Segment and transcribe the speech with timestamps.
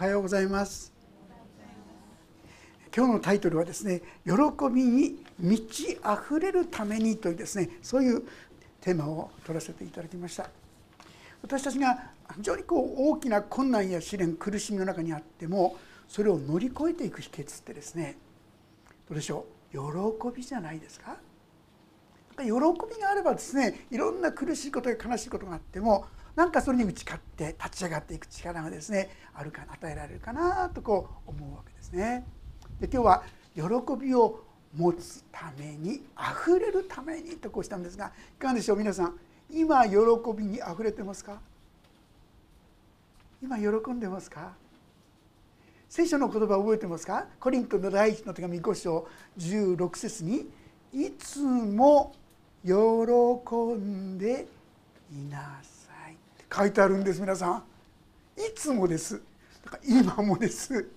[0.00, 0.92] おはようございます。
[2.96, 4.32] 今日のタイトルはですね喜
[4.72, 8.22] びに満ち溢れるためにというですねそういう
[8.80, 10.50] テーマを取らせていただきました。
[11.42, 15.76] 私たちが非常にこう大きな困難や試練苦しみの中にあっても
[16.06, 18.16] それを乗り越えていく秘訣ってですね
[19.08, 19.78] どうでしょう？
[20.30, 21.16] 喜びじゃないですか？
[22.36, 26.06] 喜びがあればですねいろんな苦しいことや悲しいことがあっても
[26.38, 32.24] なんかそれに打ち勝って立ち上がっていく力がですねあるか与えられるかなとこう思うわけですね。
[32.78, 33.24] で今日は
[33.56, 33.62] 喜
[34.00, 34.44] びを
[34.76, 39.18] 持つために溢れるためにとこうしたんですがいかがでしょう皆さん。
[39.50, 39.96] 今喜
[40.36, 41.40] びに溢れてますか？
[43.42, 44.52] 今喜んでますか？
[45.88, 47.26] 聖書の言葉覚えてますか？
[47.40, 50.48] コリントの第一の手紙5章16節に
[50.94, 52.14] 「いつも
[52.64, 54.46] 喜んで
[55.12, 55.77] いなさい」
[56.54, 57.62] 書いてあるんです皆さん。
[58.36, 59.20] いつもです。
[59.64, 60.88] だから今もです。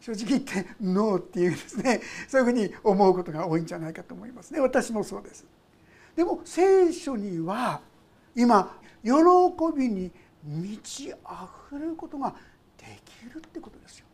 [0.00, 2.00] 正直言ってノーっていうですね。
[2.28, 4.60] そういうふうに思うことが多いんじゃないかと思いますね。
[4.60, 5.44] 私もそうです。
[6.16, 7.80] でも聖書には
[8.34, 9.10] 今喜
[9.76, 10.10] びに
[10.44, 11.14] 満ち溢
[11.72, 12.34] れることが
[12.76, 14.06] できるってことですよ。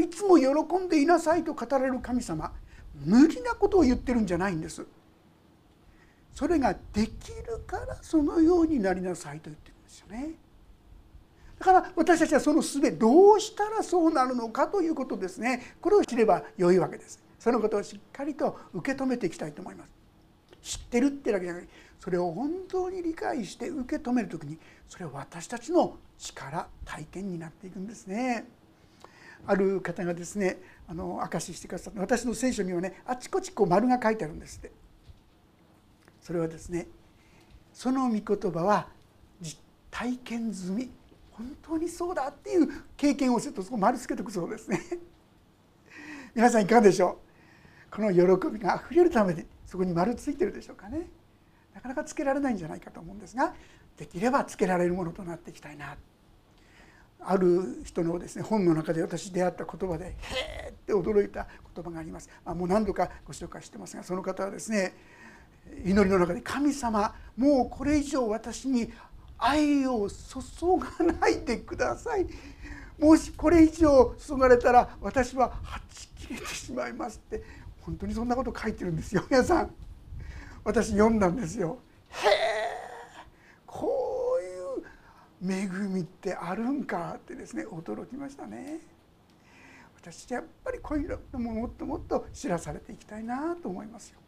[0.00, 2.52] いつも喜んでいなさいと語られる神様
[3.04, 4.86] 無理なことを言ってるんじゃないんです。
[6.32, 10.34] それができるからそのようになりなさいと言ってるんですよね。
[11.58, 15.76] だから私たちはその術どうしたらそうなるのかということですね。
[15.80, 17.22] これを知れば良いわけです。
[17.38, 19.92] そのことをしっかりと受け止めていきたいと思います。
[20.62, 28.46] 知ってるってだけじゃなくてそれを本当に理解して受け止める時にそれは私たちの力体験になっていくんですね。
[29.46, 34.81] ある方がですねあの証ししてくださって私の聖書にはねあちこちこう丸が書いてあるんですって。
[36.22, 36.86] それはですね
[37.72, 38.88] その御言葉は
[39.40, 39.58] 実
[39.90, 40.90] 体験済み
[41.32, 44.80] 本当にそうだっていう経験をするとそこ丸つけておくそうですね。
[46.34, 47.18] 皆さんいかがでしょ
[47.90, 47.96] う？
[47.96, 51.08] この喜びがあふれるためにそこに丸ついてるでしょうかね。
[51.74, 53.54] なかなかつけられないんじゃないかと思うんですが
[53.96, 55.96] できればつけられるものとなっていきたいな。
[57.24, 64.92] ある人のですね本の中で私出会った言葉で「へえ!」って驚いた言葉があります、まあ、もう何度かご紹介してますがその方はですね
[65.84, 68.92] 祈りの中で「神様もうこれ以上私に
[69.38, 70.16] 愛を注
[70.78, 72.26] がないでください」
[72.98, 77.62] もしこれ以上注がれたら私ははち切れてしまいますって。
[77.82, 79.74] 本当にそんなこと書いてるんですよ皆さん。
[80.64, 81.78] 私読んだんですよ。
[82.10, 82.32] へえ
[83.66, 84.38] こ
[85.42, 88.78] ういう恵みってあるんかってですね驚きましたね。
[90.00, 94.20] 私やっぱりこういうのももっともっと知らされていきたいなと思いますよ。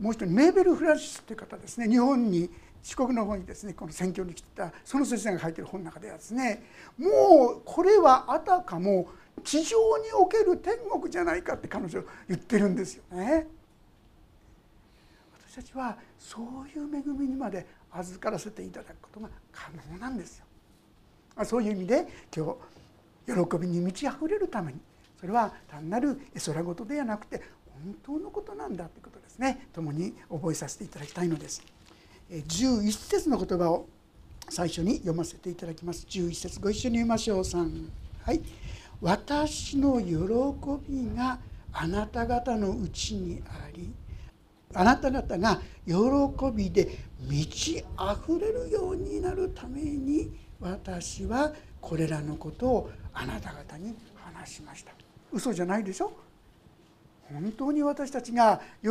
[0.00, 2.50] もう一人メーベル・フランシスという方ですね日本に
[2.82, 6.62] 四国の方にですねこの宣教に来てたその先生が書いてる本の中ではですね
[6.98, 9.08] もうこれはあたかも
[9.44, 13.46] 地上における天国じゃないかって彼女言ってるんですよね。
[15.48, 20.44] 私たちはそういう恵みにまで預からせていただくことが可能なんですよ。
[21.44, 22.54] そういう意味で今
[23.26, 24.80] 日喜びに満ち溢れるために
[25.18, 27.42] それは単なる絵空事ではなくて
[27.84, 29.68] 本当のことなんだということですね。
[29.72, 31.62] 共に覚えさせていただきたいのです。
[32.30, 33.86] 11節の言葉を
[34.48, 36.06] 最初に読ませていただきます。
[36.08, 37.40] 11節ご一緒に読みましょう。
[37.40, 37.88] 3
[38.24, 38.40] はい。
[39.00, 40.14] 私の喜
[40.88, 41.38] びが
[41.72, 43.92] あなた方のうちにあり
[44.74, 45.94] あなた方が喜
[46.54, 50.30] びで満ち溢れるようになるために
[50.60, 54.92] 私はこれらのことをあなた方に話しました。
[55.32, 56.12] 嘘じゃないでしょ？
[57.32, 58.90] 本当に私たちが喜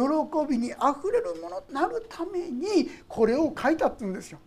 [0.50, 4.40] びにあふれるものとなるためにこれを書いたって言うんですよ。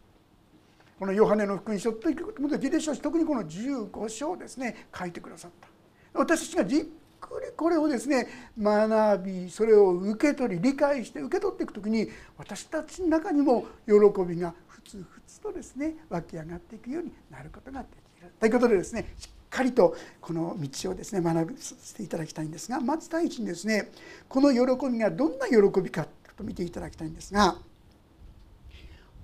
[0.98, 5.69] このヨハネの福音書ということできるでしょうし特にこの15章ですね書いてくださった。
[6.14, 6.84] 私たちがじっ
[7.20, 8.28] くりこれをですね
[8.60, 13.92] 学びそれを受け取り理解して受け取っていく時に私たちの中にも喜
[14.25, 17.86] びがふつふつとですね湧き上がっていくようになることがで
[18.16, 18.32] きる。
[18.38, 23.93] ということでですねしっかりとこの道をですね学びさせていただきたいんですがまず第一にですね
[24.28, 26.06] この喜びがどんな喜びか
[26.37, 27.56] と見ていただきたいんですが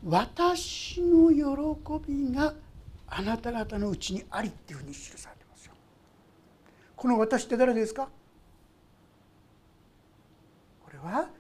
[0.04, 1.42] 私の喜
[2.06, 2.54] びが
[3.08, 5.72] あなた方のうちにありっていうふうに記されてますよ。
[6.94, 8.08] この私って誰ですか？
[10.84, 11.30] これは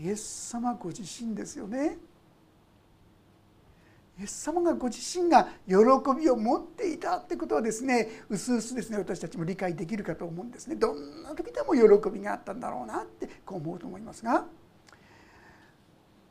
[0.00, 1.98] イエス様ご自身ですよね。
[4.20, 5.74] イエス様がご自身が喜
[6.14, 14.44] びを持っていたってことはですねうすうすですね私たちも理解できるかと思うんですねどんな時でも喜びがあったんだろうなってこう思うと思いますが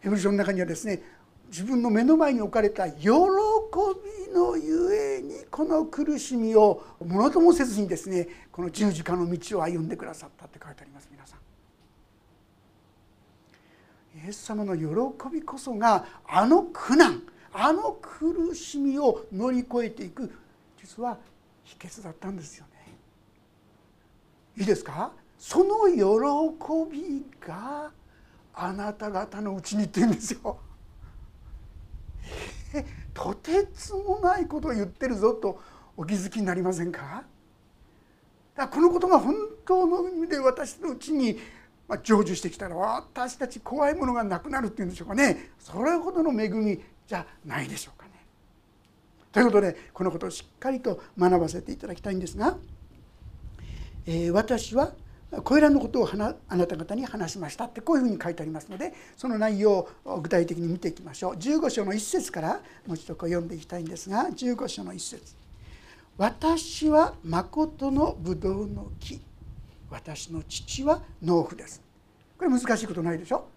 [0.02, 1.02] ヘブル書の中にはですね
[1.50, 3.10] 自分の目の前に置かれた喜び
[4.36, 11.40] のゆえにこの苦しみをものともせずにですねこの十字架の道を歩んでくださったって書いてあります皆さん。
[14.24, 14.86] イエス様の喜
[15.34, 20.32] びこそがあの苦難あの苦しみを乗り越えていく
[20.78, 21.18] 実は
[21.64, 22.72] 秘訣だったんですよね。
[24.58, 25.12] いいですか？
[25.38, 27.92] その喜びが
[28.54, 30.58] あなた方のうちにって言うんですよ。
[32.74, 35.60] えとてつもないことを言ってるぞと
[35.98, 37.24] お気づきになりませんか？
[38.56, 39.36] だこのことが本
[39.66, 41.40] 当の意味で私のうちに
[41.88, 46.80] 成就してきたら私たち怖いものがなくなるっていうんでしょうかねそれほどの恵み
[47.10, 48.12] じゃないでしょうかね。
[49.32, 52.56] ということでこのことをしっかりと学ばせていただきたいんですが、
[54.06, 54.94] えー、私は
[55.44, 61.34] これらのことをあなた方に話しましたってこういうふうに書いてありますのでその内容を具体的に見ていきましょう。
[61.34, 65.36] 15章の一節からもう一度こう読んでいきたいんですが15章の一節。
[66.18, 69.20] 私は誠のブドウの木。
[69.90, 71.82] 私の父は農夫です」
[72.38, 73.48] これ難しいことないでしょ？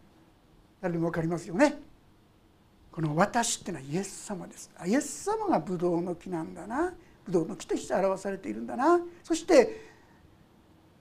[0.80, 1.91] 誰でも分かりますよね。
[2.92, 4.70] この「私」っていうのはイエス様です。
[4.86, 6.92] イエス様がブドウの木なんだな。
[7.24, 9.00] ブドウの木として表されているんだな。
[9.24, 9.92] そして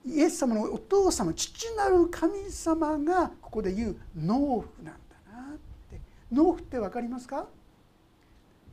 [0.04, 5.58] イエス様のお父様父なる神様がここで言う農夫なんだなっ
[5.90, 6.00] て。
[6.32, 7.46] 農夫って分かりますか、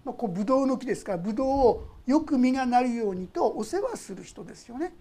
[0.06, 4.94] まあ、こうブドウの木ですからブドウをよく実がなるようにとお世話する人ですよね。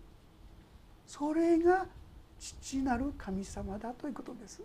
[1.07, 1.87] それが
[2.39, 4.61] 父なる神様だということです。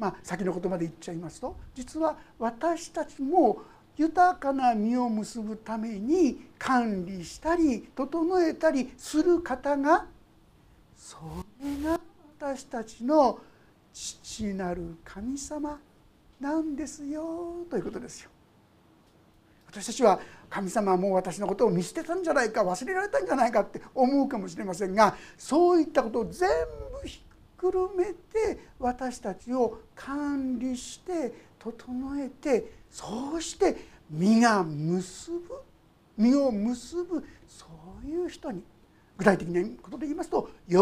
[0.00, 3.58] まあ、先の言葉で言っちゃいますと実は私たちも
[3.98, 10.06] 豊かな実を結ぶために管理したり整えたりする方が
[10.96, 11.18] そ
[11.62, 12.00] れが
[12.38, 13.38] 私たちの
[13.92, 15.78] 父なる神様
[16.40, 18.30] なんですよということですよ。
[19.66, 20.18] 私たちは
[20.48, 26.48] 神様はもう私のことを見捨てたんじゃないか忘れられたんじゃないかって思うかもしれませんがそういったことを全
[27.02, 27.29] 部ひっ
[27.60, 33.76] くるめて私たちを管理して整えてそうして
[34.10, 35.60] 実が結ぶ
[36.16, 37.66] 実を結ぶそ
[38.02, 38.62] ういう人に
[39.18, 40.76] 具体的なことで言いますと喜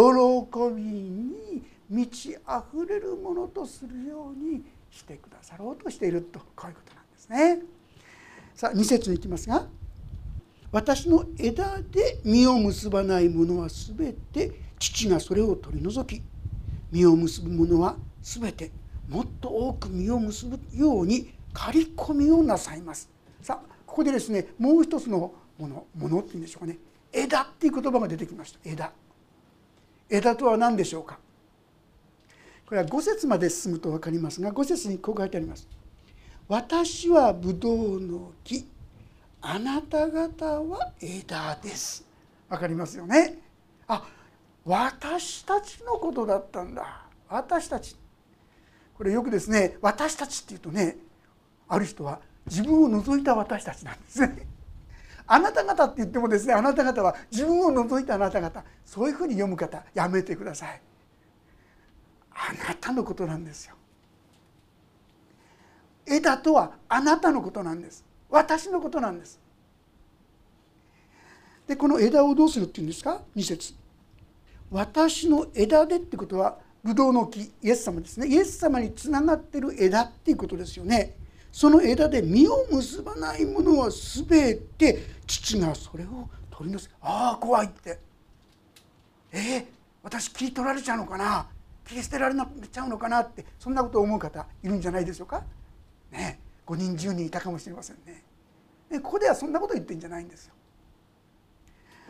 [0.76, 7.62] びに満ち溢れるものとするようにしてくださろうとしているとこういうことなんですね。
[8.54, 9.66] さあ2節にいきますが
[10.70, 16.22] 「私の枝で実を結ばないものは全て父がそれを取り除き
[16.90, 18.70] 実を結ぶものは全て
[19.08, 23.08] もっと多く実を結ぶように刈り込みをなさいます」
[23.42, 26.78] さあここでですねもう一つのものものっていうんでしょうかね。
[27.12, 28.58] 枝っていう言葉が出てきました。
[28.64, 28.92] 枝。
[30.08, 31.18] 枝とは何でしょうか。
[32.66, 35.66] これは5節まで進むと分かりますが5節にこう書いてあります。
[36.48, 38.66] 私はブドウの木
[39.40, 42.06] あなた方は枝です。
[42.48, 43.38] 分かりますよね。
[43.86, 44.06] あ
[44.64, 47.02] 私たちのことだったんだ。
[47.28, 47.96] 私たち。
[48.96, 50.96] これよくですね私たちっていうとね
[51.68, 54.46] ある人は自分を除いた私たちなんですね。
[55.26, 58.64] あなた方って言ってもですねあなた方は自分を除いたあなた方。
[58.84, 60.80] そういうふうに読む方やめてください。
[62.32, 63.74] あなたのことなんですよ。
[66.06, 68.04] 枝とはあなたのことなんです。
[68.30, 69.38] 私のことなんです。
[71.66, 73.74] でこの枝をどうするっていうんですか？2節。
[74.70, 78.26] 私の枝でってことはブドウの木イエス様ですね。
[78.28, 81.16] イエス様につながってる枝っていうことですよね。
[81.50, 86.90] その枝で実を結ばないものは全て父がそれを取り除く。
[87.00, 87.98] ああ怖いって。
[89.32, 89.64] えー、
[90.02, 91.46] 私切り取られちゃうのかな。
[91.86, 95.42] 切り捨てられなちゃうのかなってそんなことを思う方いるんじゃないでしょうか。
[96.12, 98.22] ね5人10人いたかもしれませんね。
[98.90, 100.54] でここではそんなこと言ってんじゃないんですよ。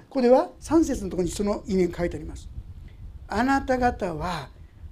[0.09, 2.49] ここでは3節のところにその意味が書いてあります。
[3.29, 4.49] あなた方は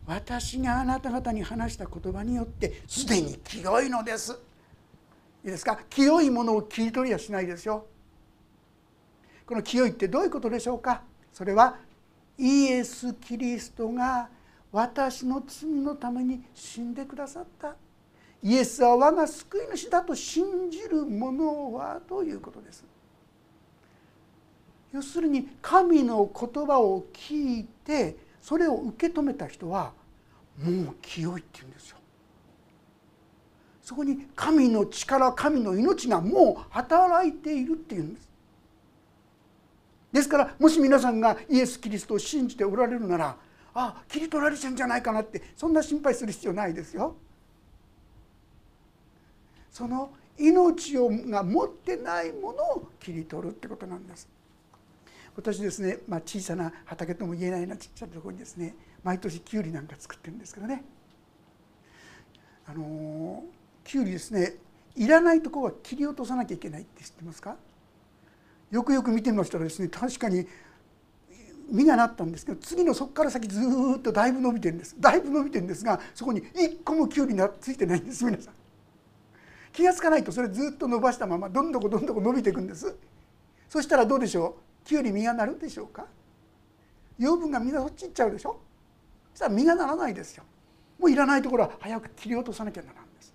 [0.06, 4.38] 私があなた方に話した言葉によってすでに清いのです。
[5.42, 5.78] いいですか？
[5.88, 7.86] 清いものを切り取りはしないですよ。
[9.46, 11.02] この清いってどういうことでしょうか？
[11.32, 11.76] それは
[12.36, 14.28] イエス・キリストが
[14.70, 17.74] 私の罪のために死んでくださった。
[18.42, 22.84] イエスは我が救い主だと信じる者はということです。
[24.92, 29.92] 要するに神の言葉を聞いてそれを受け止めた人は
[30.62, 31.96] もう清いって言うんですよ。
[33.82, 38.28] そこに神の力神の命がもう働いているっていうんです。
[40.12, 43.36] ですからもし皆さんがイエス・キリストを信じておられるなら
[43.74, 47.14] あ切り取られちゃうんじゃないかなってそんな心配する必要ないですよ。
[49.70, 54.28] その命をが持ってないものを切り取るってことなんです
[55.36, 58.74] 私ですね、まあ、小さな畑とも言えないようなちっちゃなところにですね
[59.04, 60.82] 毎年きゅうりなんか作ってるんですけどね。
[62.66, 63.44] あの
[63.84, 64.54] きゅうりですね
[64.96, 67.56] いらないところは切り落とさなきゃいけないって知ってますか？
[68.70, 70.46] よくよく見てみましたらですね確かに
[71.70, 73.60] 実がなったんですけど次のそこから先ず
[73.98, 74.96] っとだいぶ伸びてるんです。
[74.98, 78.54] だいぶ伸びてるんですがそこに一個もきゅうりがついてないんです皆さん。
[79.72, 82.96] 気が付かないとそれずっと伸ばしたままどんどこどんどこ伸びていくんです。
[83.68, 84.65] そしたらどうでしょう？
[84.86, 86.06] きゅうり実がなるでしょうか？
[87.18, 88.58] 養分がみんなそっち行っちゃうでしょ？
[89.32, 90.44] そしたら実がならないですよ。
[90.98, 93.34] もういらないところは早く切り落とさなきゃならんです。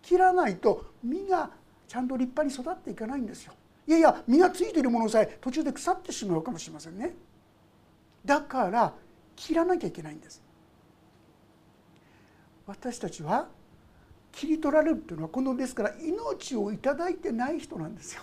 [0.00, 1.50] 切らないと実が
[1.88, 3.52] ちゃんと立派に育っていかないんですよ。
[3.88, 7.14] いやいや実がついているものさえ途中で腐ってしまうかもしれませんね。
[8.24, 8.94] だから
[9.34, 10.40] 切らなきゃいけないんです。
[12.66, 13.48] 私たちは
[14.30, 18.22] 切り取られるというのはこのですから命を頂いてない人なんですよ。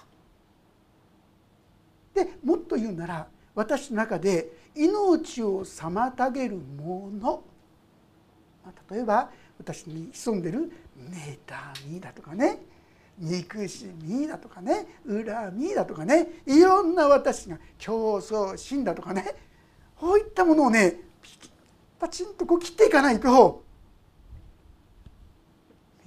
[2.18, 7.44] でもっと言うなら私の中で命を妨げるもの
[8.90, 12.60] 例えば私に潜んでる妬みだとかね
[13.20, 19.36] 憎しみだとかね恨みだとかねいろんな私が競争心だとかね
[19.96, 21.00] こういったものをね
[22.00, 23.64] パチンとこう切っていかないと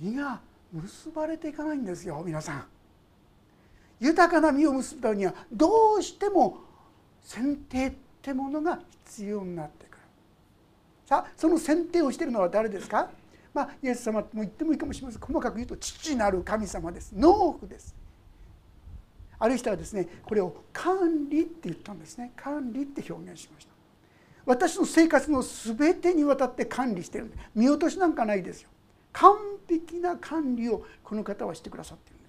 [0.00, 0.40] 実が
[0.72, 2.79] 結ばれていかないんですよ皆さん。
[4.00, 6.58] 豊かな実を結ぶためにはどうしても
[7.22, 7.92] 剪定っ
[8.22, 9.98] てものが必要になってくる。
[11.06, 13.10] さあその剪定をしているのは誰ですか？
[13.52, 15.20] まあ、イエス様とも言ってもいいかもしれません。
[15.20, 17.12] 細かく言うと父なる神様です。
[17.16, 17.94] 農夫です。
[19.38, 22.32] ある人はですねこれを管理って言ったんですね。
[22.36, 23.70] 管理って表現しました。
[24.46, 28.70] 私の生活の全てにわたって管理してるんで見落としなんかないですよ。
[29.12, 29.36] 完
[29.68, 32.19] 璧な管理をこの方はしてくださっている。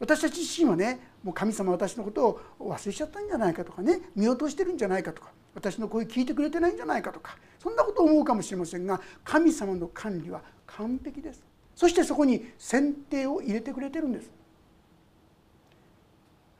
[0.00, 11.42] 私たち自身はねもう神様私のことを忘れちゃったんじゃないかとかね見落としてるんじゃないかとか私の声聞いてくれてないんじゃないかとかそんなことを思うかもしれませんが神様の管理は完璧です。
[11.74, 14.30] そしてそこに選定を入れてくれてるんです。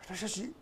[0.03, 0.53] 私たち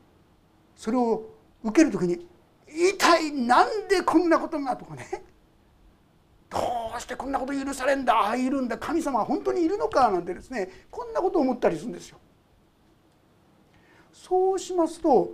[0.76, 1.25] それを
[1.64, 2.26] 受ける時に
[2.68, 5.25] 一体なんでこんなことがとかね。
[6.50, 6.58] ど
[6.97, 12.18] うしてこんなこと許されんだああいるんだ神様は本当にいるのかなんてですねこんなことを思ったりするんですよ。
[14.23, 15.31] そうしますと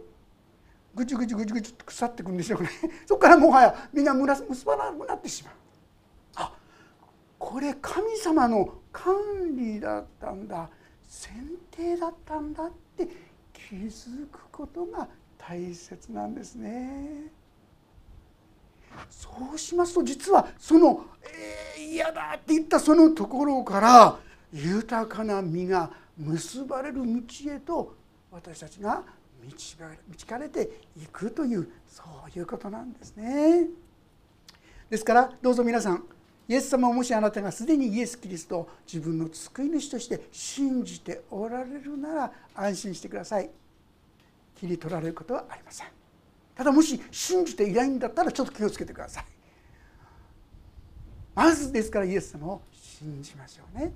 [0.95, 2.69] ぐちぐちぐちぐちと腐ってくんでしょうね
[3.07, 5.55] そこからもはやみんな結ばなくなってしまう。
[6.37, 6.53] あ
[7.39, 9.15] これ神様の管
[9.57, 10.69] 理だったんだ
[11.09, 11.33] 選
[11.71, 13.09] 定だったんだって
[13.53, 17.33] 気づくことが大切なんですね。
[19.11, 21.07] そうしますと実はその
[21.77, 24.19] 「えー、嫌だ」って言ったそのところから
[24.53, 28.04] 豊かな実が結ばれる道へと
[28.35, 29.03] 私たちが
[29.43, 29.77] 導
[30.27, 33.67] かれていくというそういうことなんですね。
[34.91, 36.05] ですからどうぞ皆さん
[36.49, 43.51] イエス様をもしあなたがすでにイエス・キリストを自分の救い主として信じておられるなら安心してください。
[44.57, 45.87] 切り取られることはありません。
[46.55, 49.25] ただもし信じていないんだったらちょっと気をつけてください
[51.35, 53.93] まずですからイエス様を信じましょうね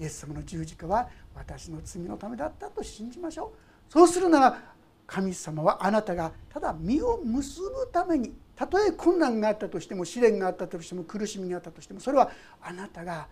[0.00, 3.52] イエス様の十字架は私の罪のためだったと信じましょ
[3.88, 4.58] うそうするなら
[5.06, 13.28] 神様はあなたがただ実を結ぶためにたとえ困難があったとしても試練があったとしても苦しみがあったとしてもそれはあなたが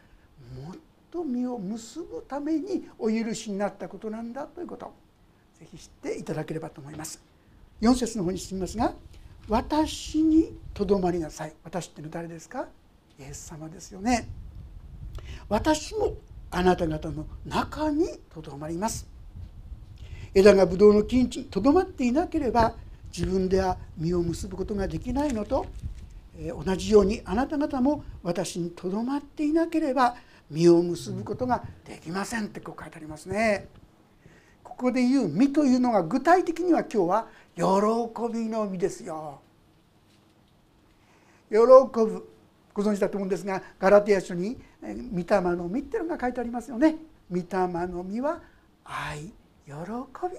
[0.63, 0.77] もっ
[1.11, 4.95] と実を結ぶためにお許しになったことなんだということを
[5.59, 7.23] ぜひ知っていただければと思います。
[7.81, 8.95] 4節の方に進みますが
[9.49, 12.69] 「私にとどまりなさい」私ってのは誰ですか？
[13.19, 14.29] イエス様ですよね。
[15.49, 16.17] 私も
[16.55, 19.09] あなた方の中にとどまります。
[20.33, 22.75] 枝がブドウの木にとどまっていなければ
[23.17, 25.67] 自分では実を結ぶことができないのと
[26.65, 30.17] 同じようにあなた方も私にとどまっていなければ
[30.49, 33.69] 実を結ぶことができませんってこう書いてありますね。
[34.63, 37.63] ここで言う実というのが具体的には今日は喜
[38.33, 39.41] びの実ですよ。
[41.51, 42.29] 喜ぶ
[42.73, 44.59] ご存知だと思うんですがガラテヤ書に
[44.93, 46.97] 「御霊の実」っていうのが書いてありますよね。
[47.31, 47.45] 御霊
[47.89, 48.43] の実は
[48.85, 49.33] 愛
[49.67, 49.73] 喜
[50.31, 50.39] び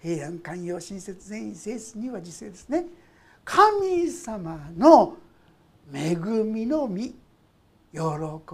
[0.00, 2.86] 平安寛容親切善意聖子には自制ですね。
[3.44, 5.16] 神様の
[5.92, 7.14] 恵みの実
[7.92, 7.98] 喜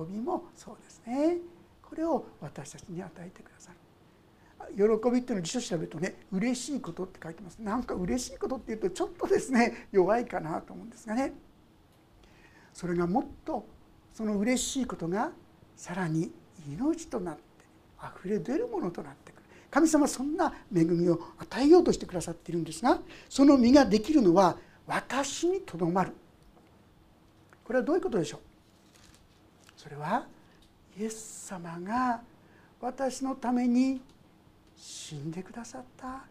[0.08, 1.38] びもそうですね。
[1.82, 3.76] これを私たちに与えてください。
[4.74, 11.32] 喜びっていうのを辞書調べるとね嬉しいことって書いてますなんか嬉しいことっていうとちょっとですね弱いかなと思うんですがね
[12.74, 13.64] それがもっと
[14.16, 15.30] その嬉しいことが
[15.76, 16.32] さらに
[16.66, 17.42] 命となって
[17.98, 19.42] あふれ出るものとなってくる。
[19.70, 24.56] 神様はそんな恵みを与えようとしてくださっているんですがその実ができるのは
[24.86, 26.12] 私にとどまる。
[27.62, 28.40] これはどういうことでしょう？
[29.76, 30.24] それは
[30.98, 32.22] イエス様が
[32.80, 34.00] 私のために
[34.78, 36.24] 死んでくださった。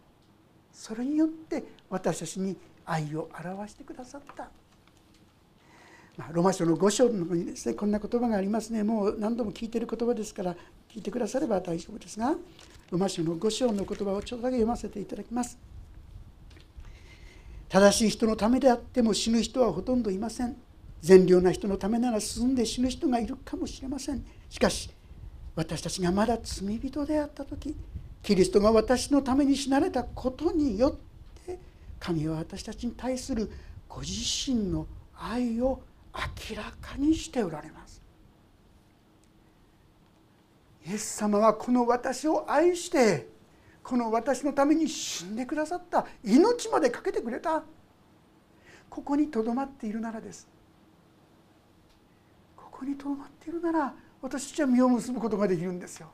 [0.72, 4.50] それによって私たちに愛を表してくださった、
[6.16, 8.82] まあ、ロマ書の5章の中にですねこんな言葉がありますね。
[8.82, 10.54] もう何度も聞いてる言葉ですから
[10.88, 12.34] 聞いてくだされば大丈夫ですが
[12.90, 15.58] ロマ書の5章の言葉をちょっとだけ読ませていただきます。
[17.68, 20.56] 正しい人のためであっても死ぬ人はほとんどいません。
[21.02, 24.24] 善良な人のためなら進んで死ぬ人がいるかもしれません。
[24.48, 24.90] しかし
[25.54, 27.74] 私たちがまだ罪人であった時
[28.22, 31.58] キリストが私のために死なれたことによって
[31.98, 33.50] 神は私たちに対する
[33.88, 34.86] ご自身の
[35.18, 35.80] 愛を
[36.50, 38.02] 明らかにしておられます。
[40.86, 43.28] イエス様はこの私を愛して
[43.82, 47.62] この私のために死んでくださった命まで懸けてくれた。
[48.88, 50.48] ここにとどまっているならです。
[52.56, 56.08] ここにとどまっているなら私たちは実を結ぶことができるんですよ。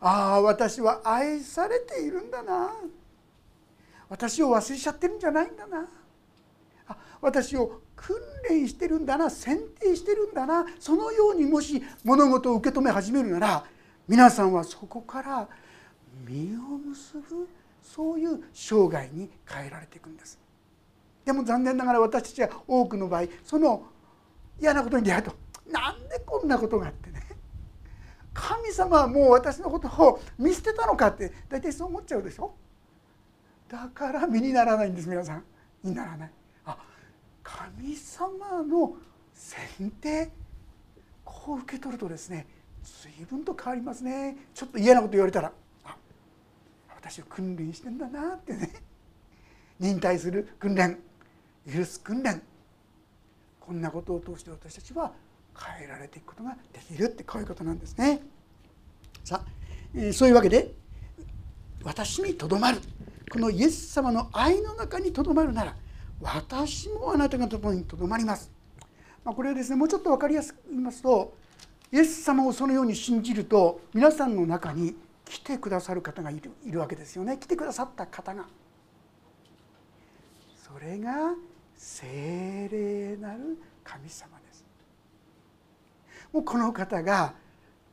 [0.00, 2.72] ああ私は愛されているんだな。
[4.08, 5.88] 私を忘れちゃってるんじゃないんだな。
[6.88, 8.16] あ私を訓
[8.48, 13.64] 練してるんだな選定してるんだなそのようにもし物事を受け止め始めるなら
[14.06, 15.48] 皆さんはそこから
[16.26, 17.48] 実を結ぶ
[17.82, 20.38] そういう生涯に変えられていくんです。
[21.24, 23.84] でも残念ながら私たちは多くの場合その
[24.60, 25.34] 嫌なことに出会うと
[25.70, 27.22] なんでこんなことがあってね。
[28.32, 32.54] 神様はもう私のことを見捨てたのかって大体そう思っちゃうでしょ。
[33.68, 35.44] だから身にならないんです皆さん。
[35.82, 36.30] にならない。
[37.46, 38.96] 神様の
[39.32, 40.30] 選定
[41.24, 42.46] こう受け取るとですね
[42.82, 44.36] 随分と変わりますね。
[44.54, 45.52] ちょっと嫌なこと言われたら
[45.84, 45.96] あ
[46.96, 48.72] 私を訓練してんだなってね。
[49.78, 50.98] 忍耐する訓練
[51.72, 52.42] 許す訓練。
[53.60, 55.12] こんなことを通して私たちは
[55.56, 58.22] 変えられていくことができるってこういうことなんですね。
[59.24, 59.48] さあ、
[59.94, 60.72] え、そういうわけで
[61.82, 62.80] 私にとどまる。
[63.30, 65.76] このイエス様の愛の中にとどまるなら
[66.20, 68.50] 私もあなたがところにとどまります。
[69.24, 71.36] まあ、これはですねもうちょっと分かりやすく言いますと
[71.92, 78.46] イエス様をそのように信じると皆さんの中に来てくださる方がいるいるわけですよね来てくださった方が。
[80.54, 81.34] それが
[81.76, 84.64] 聖霊なる神様です
[86.32, 87.34] もうこの方が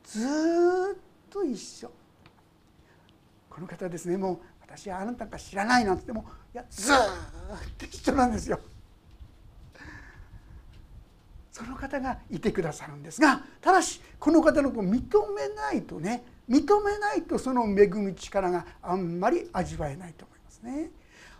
[0.03, 0.97] ずっ
[1.29, 1.91] と一緒
[3.49, 6.95] この方ですねもう私はあなたか知らないなんて言ってもいやずっ
[7.77, 8.59] と一緒なんですよ。
[11.51, 20.91] その方がいてくださるんですがただしこの方のことを認めないとね認めないとその恵み力があんまり味わえないと思いますね。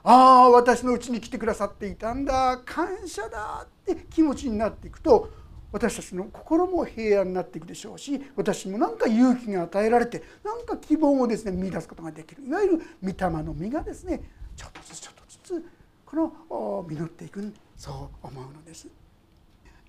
[0.04, 5.30] ああ私のうちに来てくださっていたんだ感謝だって気持ちになっていくと
[5.72, 14.22] 私たちの心も平安になっていくでしょうし私も何か勇気が与えられて何か希望をですね見出すことができるいわゆる御霊の実がですね
[14.56, 15.66] ちょっとずつちょっとずつ
[16.06, 18.88] この実っていくそう思うのです。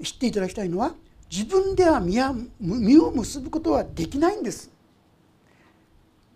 [0.02, 0.94] 知っていただきたいのは
[1.30, 4.70] 自分では実を結ぶことはできないんです。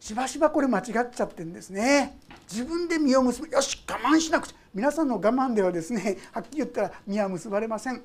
[0.01, 2.19] しばしばこれ間違っちゃってんですね。
[2.51, 8.03] 自分で実を結ぶよし我慢しなくちゃ皆さんの我慢ではですねはっきり言ったら実は結ばれません。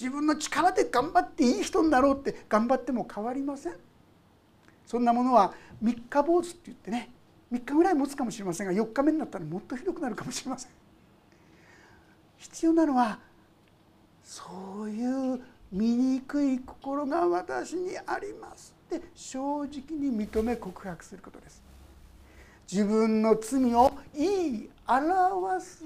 [0.00, 3.72] 自分の力で頑張っていい人になろうって頑張っても変わりません
[4.86, 7.10] そんなものは三日坊主って言ってね
[7.52, 10.70] 3日ぐらい持つかもしれませんが4日目になったらもっとひどくなるかもしれません。
[12.36, 13.18] 必要なのは
[14.22, 15.40] そういう
[15.72, 19.66] 醜い心が私にありますって正直
[19.98, 21.62] に認め告白することです。
[22.70, 25.84] 自分の罪を言い表す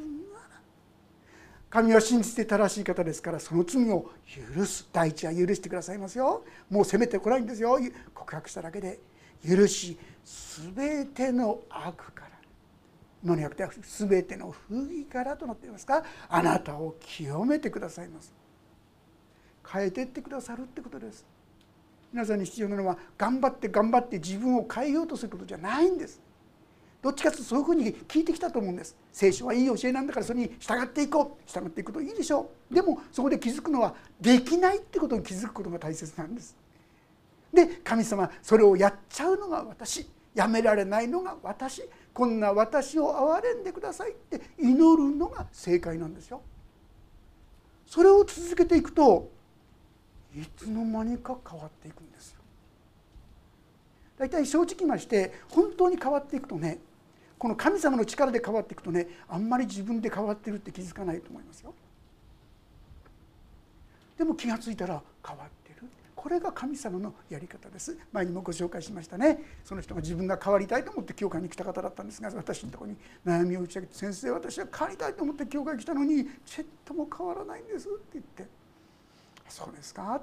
[1.70, 4.10] 神は信じて正しい方ですからその罪を
[4.54, 4.86] 許す。
[4.92, 6.44] 第一は許してくださいますよ。
[6.68, 7.78] もう責めてこないんですよ。
[8.12, 9.00] 告白しただけで。
[9.46, 9.98] 許し
[10.74, 12.30] 全ての悪から
[13.24, 16.02] 今によって全ての不義からとなっていますか？
[16.28, 18.32] あなたを清めてくださいます。
[19.70, 21.24] 変えてってくださるってことです。
[22.12, 26.20] 皆さんに必要なのは頑張って頑張って自分を変えようとすることじゃないんです。
[27.00, 28.96] どっちかというとそういうふうに聞いてきたと思うんです。
[29.12, 31.50] 聖書はいい教えなんだからそれに従っていこう。
[31.50, 32.74] 従っていくといいでしょう。
[32.74, 36.56] でもそこで気づくのはできないってことに気づくことが大切なんです。
[37.52, 40.06] で神様それをやっちゃうのが私。
[40.34, 41.82] やめられないのが私。
[42.14, 46.42] こんな私を憐れんでくださいって祈るのが正解なんですよ。
[47.86, 49.30] それを続けていくと
[50.34, 52.40] いつの間にか変わっていくんですよ。
[54.16, 56.78] 大体正直まして本当に変わっていくとね
[57.38, 61.74] この神様の力で変わっていくとねあんまり自分で変わってるって気づかないと思いますよ。
[64.16, 65.61] でも気が付いたら変わって
[66.22, 67.98] これが神様のやり方です。
[68.12, 69.42] 前にもご紹介しましたね。
[69.64, 78.46] その人が自分が変わりたいと思って教会に来た方だったんですが私のとこに悩みを打ち明けて「先生私は変わりたいと思って教会に来たのにちっとも変わらないんです」って言って
[79.50, 80.22] 「そうですか?」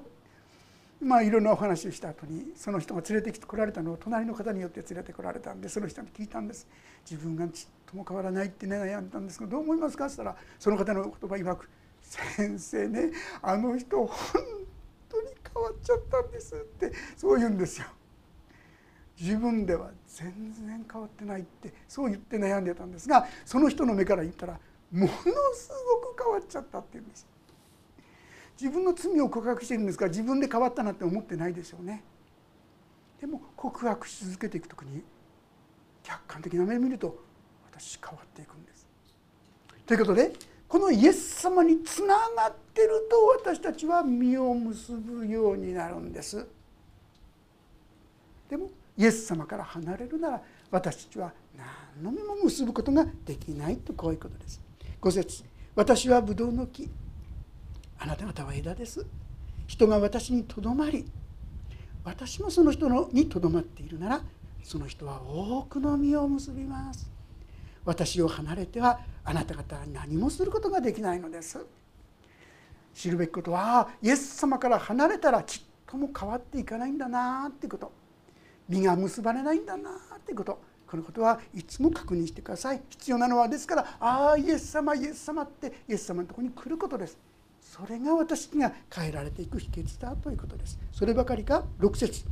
[1.02, 6.66] まあいろんなお話をした後にその人が連れてきてこられたのを隣の方によって連れてこられたんでその人に聞いたんです。
[7.10, 10.06] 自分がちっとも変わらないってね悩んだんですがどどう思いますか？
[10.06, 11.68] って言ったらその方の言葉曰く
[12.00, 13.10] 「先生ね
[13.42, 14.69] あの人本当
[15.52, 17.86] 変わっちゃったんです」ってそう言うんですよ。
[19.20, 24.58] 自分では全然変わってないってそう言って悩んでたんですがその人の目から言ったら
[24.90, 25.68] ものす
[26.02, 27.26] ごく変わっちゃったって言うんです。
[28.60, 32.02] 自分の罪を告白してるんですから自分で変わったなって思ってないでしょうね。
[33.20, 35.02] でも告白し続けていく時に
[36.02, 37.22] 客観的な目を見ると
[37.70, 38.86] 私変わっていくんです。
[39.86, 40.32] ということで
[40.68, 46.46] このイエス様につながってると私たちは実を結ぶようになるんです。
[48.48, 51.32] でもイエス様から離れるなら私たちは
[52.02, 54.60] 何の実も結ぶことができないとこういうことです。
[55.00, 55.44] 5節。
[55.74, 56.90] 私はブドウの木。
[57.98, 59.04] あなた方は枝です。
[59.66, 61.06] 人が私にとどまり
[62.02, 64.22] 私もその人のにとどまっているなら
[64.64, 67.10] その人は多くの実を結びます。
[67.84, 71.64] 私を離れてはあなた方は何もすることができないのです。
[72.94, 77.92] 知るべきことはイエス様から離れたらちっとも変わっていかないんだなってこと。
[78.68, 80.60] 実が結ばれないんだなってこと。
[80.86, 82.82] このことはいつも確認してください。
[82.90, 87.16] 必要なのはですからああイエス様イエス様ってイエス様のところに来ることです。
[87.60, 90.78] それが私が変えられていく秘訣だということです。
[90.92, 92.24] そればかりか？6節。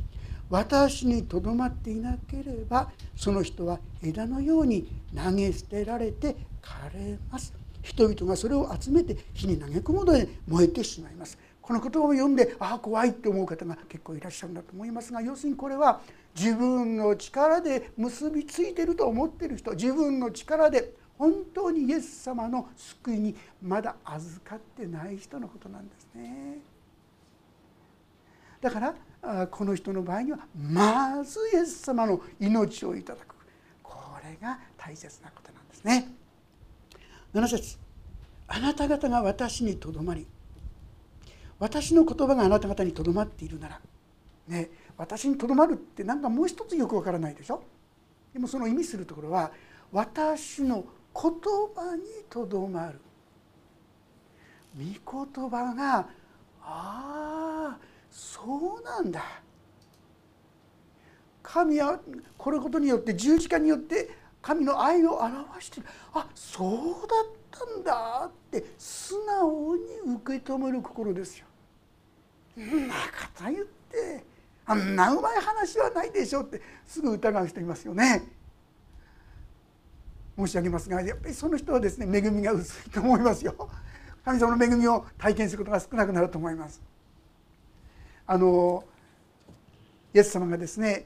[0.49, 7.58] 私にとどまっていなければその人は枝のように投げ捨てられて枯れます。
[7.81, 16.01] 人々がそれを集めて火に投げ込むので燃えてしまいますこの言葉を読んでああ怖いって思う方が結構いらっしゃるんだと思いますが要するにこれは
[16.35, 26.57] 自分の力で結びついてると思ってる人自分の力で本当にイエス様の救いにまだ預かってない人のことなんですね。
[28.61, 33.35] だからこの人の場合にはまずイエス様の命をいただく
[33.83, 36.18] これが大切なことなんですね。
[37.33, 37.77] 7節。
[38.47, 40.25] あなた方が私にとどまり
[41.59, 43.79] 私の言葉があなた方にとどまっているなら、
[44.47, 47.61] ね、私にとどまるって何かもう一つよくわからないでしょ？
[48.33, 49.51] でもその意味するところは
[49.91, 51.31] 私の言
[51.75, 52.99] 葉にとどまる。
[54.77, 56.07] 御言葉があ
[56.63, 57.77] あ
[58.09, 59.23] そうなんだ。
[61.43, 61.99] 神は
[62.37, 64.09] これことによって十字架によって
[64.41, 69.81] 神の愛を表してるあそうだったんだって素直に
[70.15, 71.45] 受け止める心ですよ。
[72.57, 72.99] んなこ
[73.37, 74.23] と言って
[74.65, 78.39] あんなうまい話はないでしょってすぐ疑う人いますよね。
[80.39, 83.53] 申し上げますがやっぱりその人はですね恵みが薄いと思いますよ
[84.23, 86.81] 神様の恵みを体験することが少なくなると思います
[88.25, 88.83] あの
[90.13, 91.05] イエス様がですね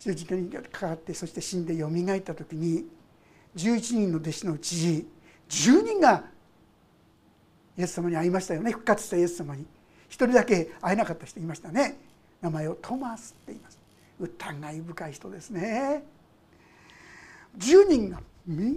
[0.00, 2.86] 十字架にかかってそして死んでよみがえった時に
[3.56, 5.06] 11人の弟子のうち
[5.48, 6.24] 10人が
[7.78, 8.72] イエス様に会いましたよね。
[8.72, 9.62] 復活したイエス様に。
[9.62, 9.66] 1
[10.10, 11.98] 人だけ会えなかった人いましたね。
[12.40, 13.78] 名前をトマスって言います。
[14.20, 16.04] 疑い深い人ですね。
[17.58, 18.74] 10人がみん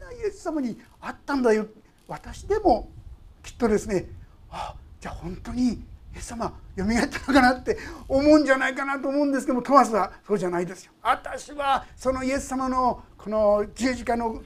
[0.00, 1.66] なイエス様に会ったんだよ。
[2.06, 2.90] 私でも
[3.42, 4.06] きっとですね
[4.50, 5.82] あじゃあ本当に
[6.14, 7.76] イエス様よみがえったのかなって
[8.08, 10.92] 思うんじゃないかなと思うんですけどもトマスはそうじゃないですよ。
[11.02, 14.42] 私はそのイエス様のこの十字架の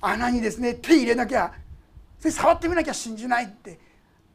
[0.00, 1.52] 穴にですね手入れなきゃ
[2.18, 3.78] それ触ってみなきゃ信じないって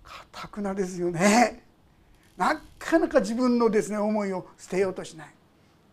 [0.04, 1.63] かたくなですよね。
[2.38, 5.28] なかなか自分のですね思いを捨てようとしない。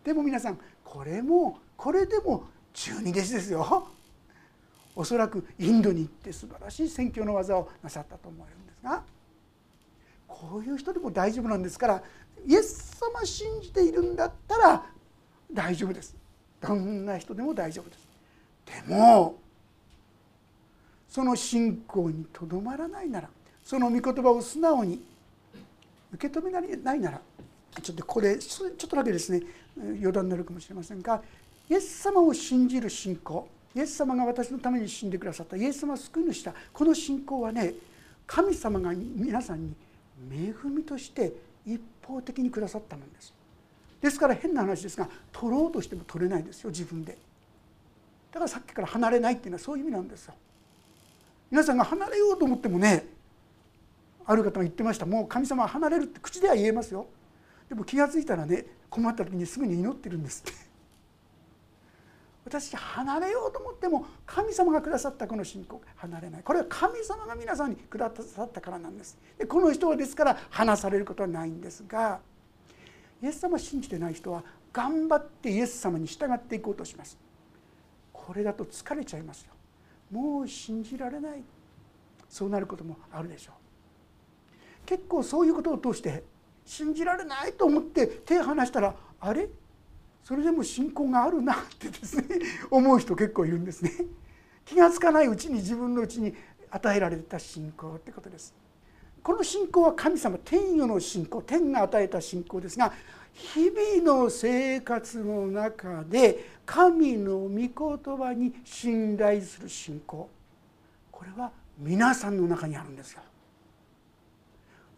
[0.03, 3.87] でも皆さんこれもこれでも十二弟子ですよ
[4.95, 9.03] おそらくインドに行って素晴らしい宣教の技をなさったと思われるんですが
[10.35, 12.03] こういう人でも大丈夫なんですから
[12.45, 14.83] イエス様信じているんだったら
[15.51, 16.15] 大丈夫です。
[16.59, 18.07] どんな人でも大丈夫です。
[18.87, 19.37] でも
[21.07, 23.29] その信仰にとどまらないなら
[23.63, 25.01] その御言葉を素直に
[26.13, 27.21] 受け止めないなら
[27.81, 29.41] ちょっとこれちょっとだけですね
[29.77, 31.21] 余談になるかもしれませんが
[31.69, 37.73] イエス様を信じる信仰イエス様が私のために死んでくださったイエス様を救い主したこの信仰はね
[38.27, 39.73] 神様が皆さんに
[40.31, 41.33] 恵みとして
[41.65, 43.33] 一方的にくださったものです。
[44.01, 47.17] ですから変な話ですが取ろうとしても取れないですよ自分で。
[48.31, 50.33] だからさっきから離れないっていうのはそういう意味なんですよ。
[51.51, 53.07] 皆さんが離れようと思ってもね
[54.25, 55.05] ある方が言ってました。
[55.05, 57.07] もう神様は離れるって口では言えますよ。
[57.69, 60.74] でも気が付いたらね困った時にすぐに祈ってるんですって。
[62.45, 66.43] 私離れようと思っても神様がくださったこの信仰離れない。
[66.43, 69.17] これは神様が皆さんにくださったからなんです。
[69.37, 72.19] でこの人はですから離されることはないんですが
[73.23, 77.17] イエス様を信じてない人は頑張ってイエス様に従っていこうとします。
[78.13, 79.51] これだと疲れちゃいますよ。
[80.11, 81.43] もう信じられない。
[82.29, 83.55] そうなることもあるでしょう。
[84.85, 86.23] 結構そういうことを通して
[86.63, 89.49] 信じられないと思って手を離したらあれ？
[90.25, 92.23] それでも信仰があるなってですね
[92.71, 93.91] 思う人結構いるんですね。
[94.65, 96.33] 気が付かないうちに自分のうちに
[96.71, 98.51] 与えられた信仰ってことです。
[99.21, 102.91] この信仰は神様天与の信仰天が与えた信仰ですが
[103.33, 110.27] 日々の生活の中で神の御言葉に信頼する信仰
[111.11, 113.21] これは皆さんの中にあるんですよ。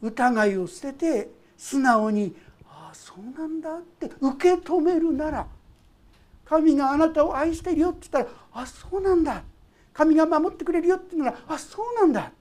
[0.02, 2.34] 疑いを捨てて素直に
[2.88, 5.48] ああそうなんだって受け止めるなら
[6.46, 9.44] 神があなたを愛してるよって言ったらあそうなんだ。
[9.94, 12.32] 神が守ってくれるよって言うならあそうなんだ。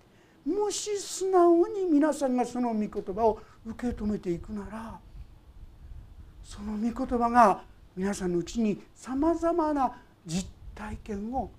[0.47, 5.01] もし素直に皆さんがその御言葉を受け止めていくなら
[6.45, 7.63] その御言葉が
[7.97, 9.93] 皆さんのうちにさまざまな
[10.25, 11.51] 実体験を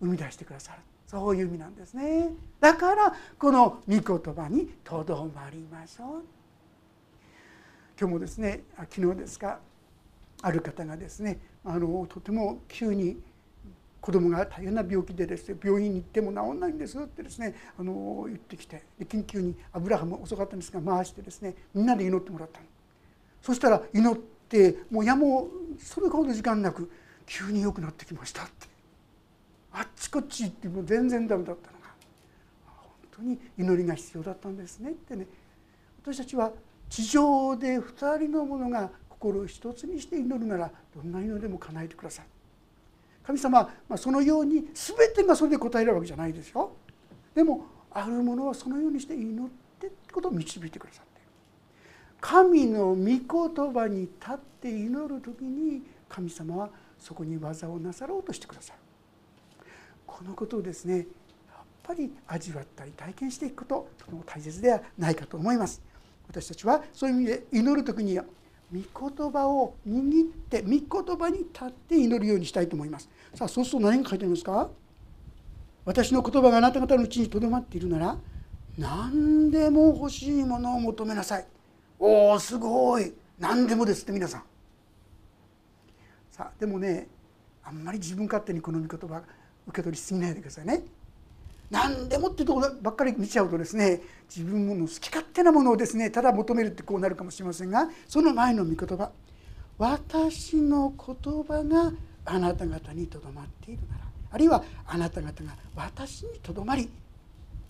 [0.00, 0.78] 生み出してくださる。
[1.08, 2.30] そういう意味なんですね。
[2.60, 6.41] だからこの御言葉にとどまりましょう。
[8.02, 9.60] 今日もですね昨日ですか
[10.42, 13.16] ある方がですねあのとても急に
[14.00, 22.66] 子供が大変な病気でですね病院に行っても治んないんですってですねあの言ってきて緊急にアブラハム遅かったんですが回してですねみんなで祈ってもらったの。
[23.40, 25.46] そしたら祈ってもうやも
[25.78, 26.90] それほど時間なく
[27.24, 28.66] 急に良くなってきましたって。
[29.70, 31.86] あっちこっち行っても全然ダメだったのが。
[32.66, 35.28] 本当に祈りが必要だったんですねってね。
[36.02, 36.50] 私たちは
[36.92, 42.26] 地上で2人の者が心を一つにして祈るならどんな祈りでも叶えてください。
[43.24, 46.70] 神様は、まそのように全てがそれで答えるわけじゃないですよ。
[47.34, 49.48] でもあるものはそのようにして祈っ
[49.80, 51.22] てってことを導いてくださって
[52.20, 58.78] 神の御言葉に立って祈る時に神様はそこに技をなさろうとしてくださる。
[60.06, 61.06] このことをですねやっ
[61.82, 65.80] ぱり味わったり体験していくこととても大切ではないかと思います。
[66.32, 68.24] 私たちはそういう意味で祈る時に御
[68.72, 73.10] 言葉を握って御言葉に立って祈るようにしたいと思います。
[73.34, 74.70] さあそうすると何が書いてありますか？
[75.84, 78.16] 私の言葉があなた方のうちにとどまっているなら
[78.78, 81.46] 何でも欲しいものを求めなさい。
[81.98, 83.12] おおすごい。
[83.38, 84.42] 何でもですって皆さん。
[86.30, 87.08] さあでもね
[87.62, 89.22] あんまり自分勝手にこの御言葉
[89.66, 90.82] 受け取りすぎないでくださいね。
[91.72, 99.10] 何でもっていうところばっかり見ちゃうとですね自分の好き勝手なものをですねただ求めるってこうなるかもしれませんがその前の御言葉
[99.78, 101.92] 私の言葉が
[102.26, 106.90] あなた方にとどまっているならあるいはあなた方が私にとどまり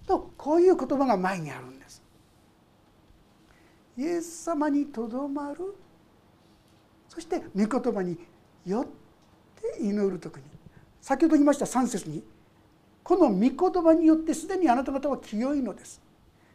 [0.05, 2.03] とこういう言葉が前にあるんです。
[3.97, 5.77] イエス様にとどまる
[7.09, 8.19] そして御言葉に
[8.67, 8.85] よっ
[9.77, 10.43] て祈る時に
[11.01, 12.25] 先ほど言いました3節に
[13.03, 16.01] この御言葉によってすでにあなた方は清いのです。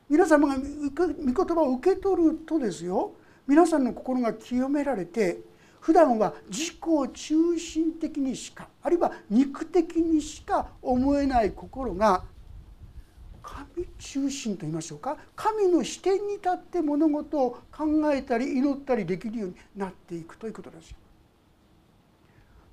[0.09, 3.11] 皆様が御言葉を受け取るとですよ。
[3.45, 5.39] 皆さんの心が清められて
[5.81, 6.77] 普段は自己
[7.13, 12.23] 中心的にしかあるいは肉的にしか思えない心が
[13.41, 15.17] 神中心と言いましょうか。
[15.35, 20.97] 神の視点に立って物事を考えたり祈ったりできるようになっていくということですよ。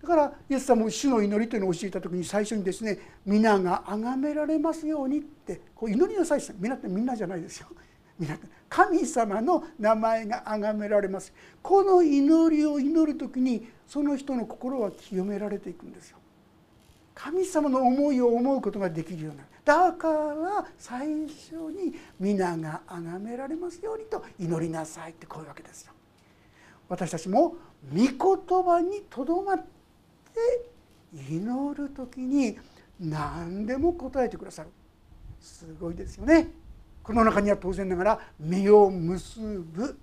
[0.05, 7.69] だからイエス様も主の祈りというのを教えた時に最初にですね皆が崇められますようにってこう祈りなさい皆ってみんなじゃないですよ。
[8.21, 11.33] 皆って神様の名前が崇められます。
[11.62, 16.19] この祈りを祈る時にその人の心は清められていくんですよ。
[17.14, 19.49] 神様の思いを思うことができるようになる。
[19.64, 25.95] だから最初に皆が崇められますようにと祈りなさいってこういうわけですよ。
[26.90, 27.57] 私たちも
[27.93, 29.64] 御言葉にとどまっ
[31.12, 32.59] 祈る時に
[33.01, 34.70] 何でも答えてくださる。
[35.40, 36.49] すごいですよね。
[37.03, 39.99] この中には当然ながら実を結ぶ。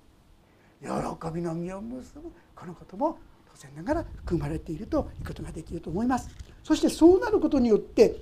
[0.82, 0.88] 喜
[1.34, 2.32] びの実を結ぶ。
[2.56, 3.18] このことも
[3.54, 6.30] 当然ながら含まれているということができると思います。
[6.64, 8.22] そしてそうなることによって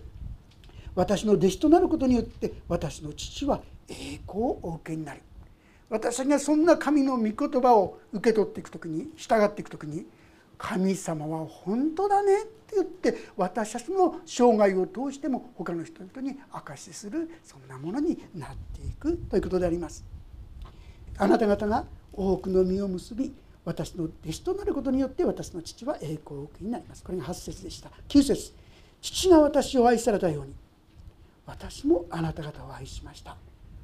[0.95, 5.21] 私の弟子となることによって私の父は栄光をお受けになる。
[5.89, 10.05] 私がそんな神の御言葉を受け取っていく時に従っていく時に
[10.59, 20.05] 神様は本当だねって言って私たちの生涯を通しても他の人々に証しするそんなものになっていくということであります。
[21.17, 27.03] あなた方が多くの実を結び私の弟子となることによって私の父は栄光を受けになります。
[27.03, 27.89] これが8節でした。
[28.09, 28.53] 9節。
[29.01, 30.53] 父が私を愛されたように。
[31.45, 33.35] 私もあなた方を愛しました。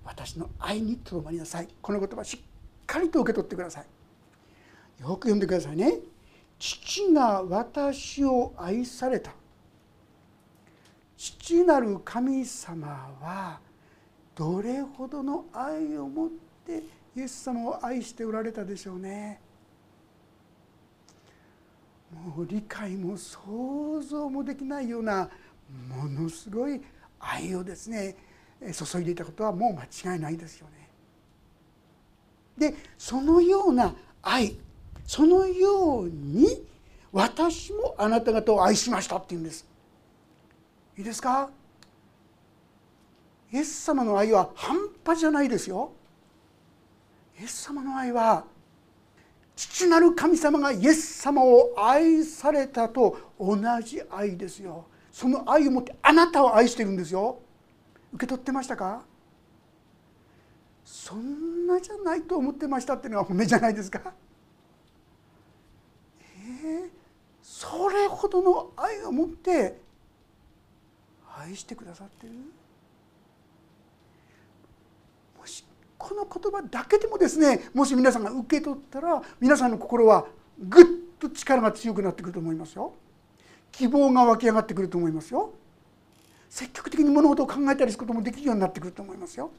[0.04, 1.68] 私の愛にとどまりなさい。
[1.82, 2.40] この言葉しっ
[2.86, 5.02] かりと受け取ってください。
[5.02, 6.00] よく読んでくださいね。
[6.60, 9.32] 父が私を愛された
[11.18, 12.88] 父なる神様
[13.22, 13.60] は
[14.36, 16.30] どれほどの愛を持っ
[16.66, 16.84] て
[17.16, 19.40] イエス様を愛しておられたでしょうね
[22.12, 25.30] もう理解も想像もできないような
[25.90, 26.82] ものすごい
[27.20, 28.16] 愛をですね
[28.62, 30.90] 注いでいたことはもう間違いないですよね。
[32.58, 34.58] でそのような愛
[35.06, 36.48] そのように
[37.12, 39.66] 私もあなた方を愛しましたって言うんです。
[40.98, 41.50] いいですか？
[43.52, 45.92] イエス様の愛は半端じゃないですよ。
[47.40, 48.46] イエス様の愛は
[49.56, 54.86] 父なる神様がイエス様を愛されたと同じ愛ですよ。
[55.12, 57.40] その愛を持ってあなたを愛してるんですよ。
[58.14, 59.04] 受け取ってましたか？
[60.84, 64.14] そんなじゃないと思ってましたっていうのは本音じゃないですか、
[67.42, 69.80] それほどの愛を持って
[71.38, 72.34] 愛してくださってる？
[75.40, 75.66] もし
[75.98, 80.26] この言葉だけでもですねもし皆さんが受け取ったら皆さんの心は
[80.60, 80.86] ぐっ
[81.20, 82.94] と力が強くなってくると思いますよ。
[83.72, 85.54] 希望が湧き上がってくると思いますよ。
[86.48, 89.52] 積極的に物事を考えたりすることもできるようになってくると思いますよ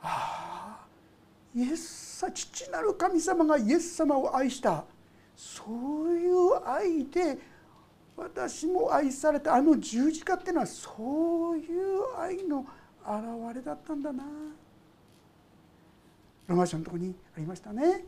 [0.00, 0.84] ああ
[1.54, 4.84] イエス父なる神様がイエス様を愛した。
[5.36, 5.64] そ
[6.04, 7.38] ういう愛で
[8.16, 9.54] 私も愛された。
[9.54, 12.66] あの十字架っていうのはそういう愛の
[13.02, 14.24] 現れだったんだな。
[16.46, 18.04] ロマ書のとこにありましたね。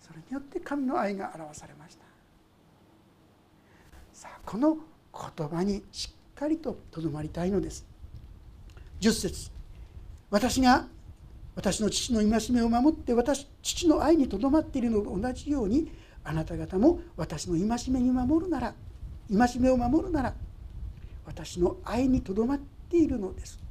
[0.00, 2.04] それによって神の愛が表されました。
[4.12, 4.78] さあこの
[5.36, 7.86] 言葉にしっかりととどまりたいのです。
[9.00, 9.50] 10節。
[10.30, 10.86] 私が
[11.56, 15.90] 私の父の戒めを守って私父の愛にとどまっているのと同じように
[16.24, 18.74] あなた方も私の戒めに守るなら
[19.32, 20.34] 戒めを守るなら
[21.26, 23.64] 私の愛にとどまっているのです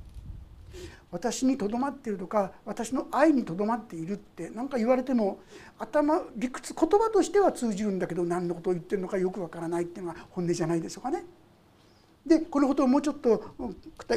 [1.11, 5.39] 私にとどまっているとか私の愛にとどまっているって何か言われても
[5.77, 11.23] 頭理屈言葉としては通じるんだけど何のことを言ってるのかよくわからないっていうのが本音じゃないでしょうかね。
[12.25, 13.43] でこのことをもうちょっと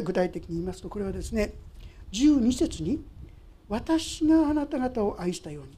[0.04, 1.52] 具体的に言いますとこれはですね
[2.12, 3.04] 12節に
[3.68, 5.76] 「私があなた方を愛したように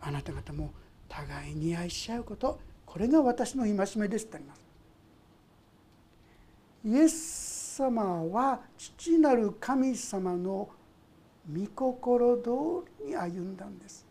[0.00, 0.72] あなた方も
[1.08, 4.60] 互いに愛し合うことこれが私の戒めです」ってあります。
[6.84, 10.68] イエス様は父なる神様の
[11.52, 12.50] 御心通
[13.00, 14.06] りに歩んだんです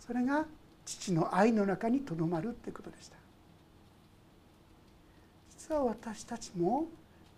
[0.00, 0.46] それが
[0.84, 3.16] 父の愛の中にとどまるってことでした
[5.50, 6.86] 実は私たちも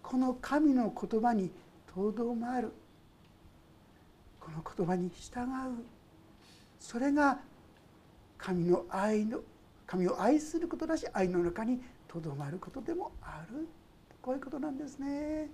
[0.03, 1.51] この神の言葉に
[1.95, 2.73] とどまる
[4.45, 5.85] この言葉に従う
[6.79, 7.39] それが
[8.37, 9.41] 神の愛の
[9.87, 13.67] 神を愛することだし愛の中にとどまることでもある
[14.21, 15.49] こういうことなんですね。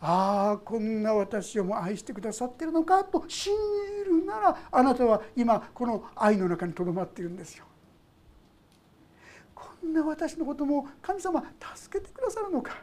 [0.00, 3.52] ああこんな私をも愛してくださってるのかと信
[3.98, 7.64] じるならあなたは今この愛の中にとどまっているんですよ。
[9.54, 11.42] こんな私のことも神様
[11.74, 12.82] 助けてくださるのか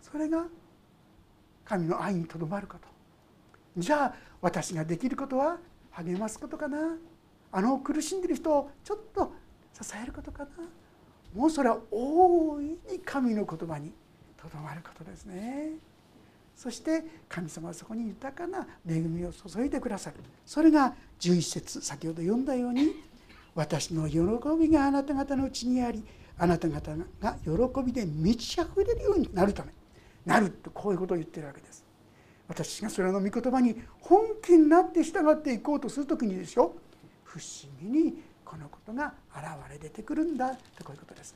[0.00, 0.46] それが
[1.64, 2.88] 神の愛にとどまること。
[3.76, 5.58] じゃあ私ができることは
[5.92, 6.96] 励ますことかな。
[7.50, 9.32] あの苦しんでる人をちょっと
[9.72, 10.50] 支えることかな。
[11.34, 13.92] もうそれは大いに神の言葉に
[14.36, 15.72] とどまることですね。
[16.54, 20.16] そして神様はそこに豊かな恵みを注いでくださる。
[20.44, 22.94] それが11節先ほど読んだように
[23.54, 24.18] 私の喜
[24.58, 26.04] びがあなた方のうちにあり
[26.38, 29.72] あなた方が喜びで満ち溢れるようになるため。
[30.24, 31.84] なるとこういうことを言ってるわけです
[32.48, 36.74] 私がそれの御言葉に本気になって従っていこうとする時にですよ
[37.24, 38.14] 不思議に
[38.44, 41.34] このことが現れ出てくるんだとこういうことです。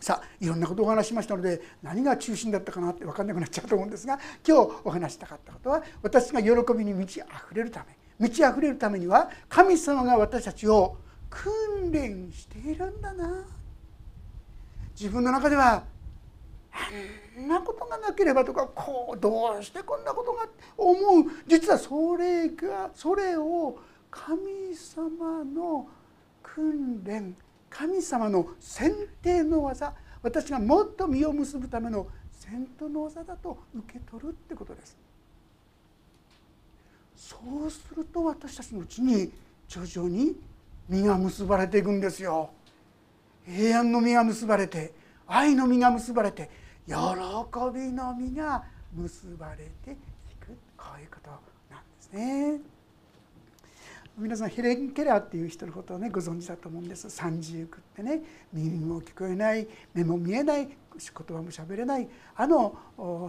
[0.00, 10.98] さあいろんなことをお話しましたので何が中心だったかなって分かんなくなっちゃうと思うんですが今日お話したかったことは私が喜びに満ち溢れるため満ち溢れるためには神様が私たちを
[11.30, 13.44] 訓練しているんだな
[14.98, 15.84] 自分の中では
[16.76, 17.48] あん。
[17.48, 20.46] なことがなければとかこうどうしてこんなことが
[20.76, 21.24] 思う。
[21.46, 23.78] 実はそれがそれを
[24.10, 25.88] 神様の
[26.42, 27.34] 訓練
[27.70, 34.96] 神様の選定の技私がもっと実を結ぶための先頭の技だと受け取るってことです。
[37.16, 39.32] そうすると私たちのうちに
[39.68, 40.36] 徐々に
[40.88, 42.50] 実が結ばれていくんですよ。
[43.44, 44.92] 平安の実が結ばれて
[45.26, 46.48] 愛の実が結ばれて
[46.86, 46.94] 喜
[47.74, 48.62] びの実が
[48.94, 49.94] 結ばれてい
[50.40, 50.56] く。
[50.76, 51.30] こういうこと
[51.70, 52.60] なんですね。
[54.16, 57.10] 皆さんヘレン・ケラーっていう人のことをねご存知だと思うんです。
[57.10, 58.22] 三十句ってね。
[58.52, 59.66] 耳も聞こえない。
[59.92, 60.66] 目も見えない。
[60.66, 60.76] 言
[61.36, 62.08] 葉もしゃべれない。
[62.36, 62.78] あの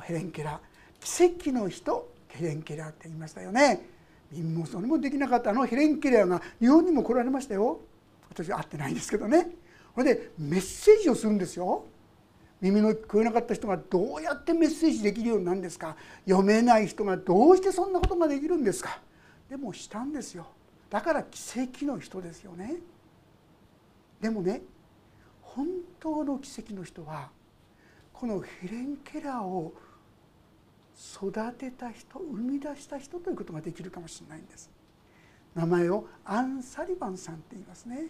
[0.04, 0.60] ヘレン・ケラー。
[1.00, 2.16] 奇跡の人。
[2.30, 3.90] ヘレン・ケラーって言いましたよね。
[4.32, 5.50] 耳もそれもできなかった。
[5.50, 7.80] あのヘレン・ケラーが日本にも来られましたよ。
[8.30, 9.50] 私は会ってないんですけどね。
[9.96, 11.86] それでメッセージをするんですよ。
[12.60, 15.96] 耳の聞こえなかった人がどうやってメッセージできるようになるんですか？
[16.26, 19.00] 読めない人がどうしてそんなことができるんですか？
[19.50, 20.48] でもしたんですよ。
[20.90, 22.78] だから奇跡の人ですよね。
[24.20, 24.62] でもね
[25.42, 25.68] 本
[26.00, 27.30] 当の奇跡の人は
[28.12, 29.74] このヘレン・ケラーを
[31.16, 34.72] 育てた人生み出した人ということができるかもしれないんです。
[35.54, 38.06] 名前をアン・サリバンさんって言いますね。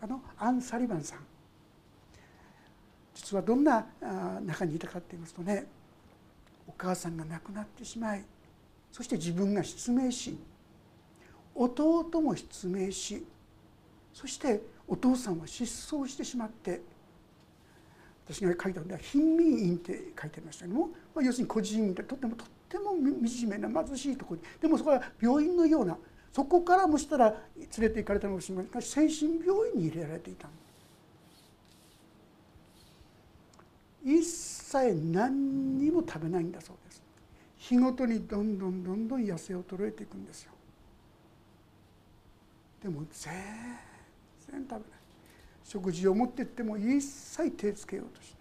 [0.00, 1.18] あのアン・サリバンさん。
[3.14, 3.86] 実はどんな
[4.44, 5.66] 中にいたかって言いますとね
[6.66, 8.24] お母さんが亡くなってしまい
[8.90, 10.36] そして自分が失明し
[11.54, 13.24] 弟も失明し
[14.12, 16.80] そしてお父さんは失踪してしまって
[18.26, 25.96] 私が書いたのでは貧民院って書いてありましたけども、まあ、要するに孤児院でとってもとっても惨めな貧しいところにでもそこは病院のような
[26.32, 30.63] そこからもしたら連れて行かれたのかもしれませんが精神病院に入れられていたんです。
[34.04, 37.02] 一切何にも食べないんだそうです。
[37.56, 40.52] 日ごとにどんどんどんどん痩せ衰えていくんですよ。
[42.82, 43.32] でも全
[44.50, 44.80] 然食べない。
[45.64, 48.36] 食事を持ってっても一切手つけようとし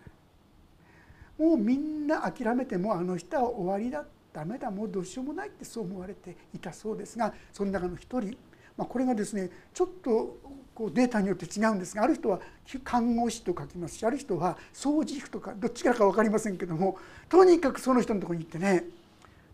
[1.38, 1.48] ない。
[1.48, 4.06] もうみんな諦めてもあの人は終わりだ。
[4.34, 4.70] ダメだ。
[4.70, 8.36] もうどうしようもないってそう思われていたそうですがその中の一人、
[8.76, 10.40] まあ、これがですねちょっと
[10.76, 12.40] こうデータによって違うんですがある人は
[12.84, 16.98] 看護師と書きますしある人は掃除婦とかどっちからか分かりませんけども
[17.30, 18.86] とにかくその人のところに行ってね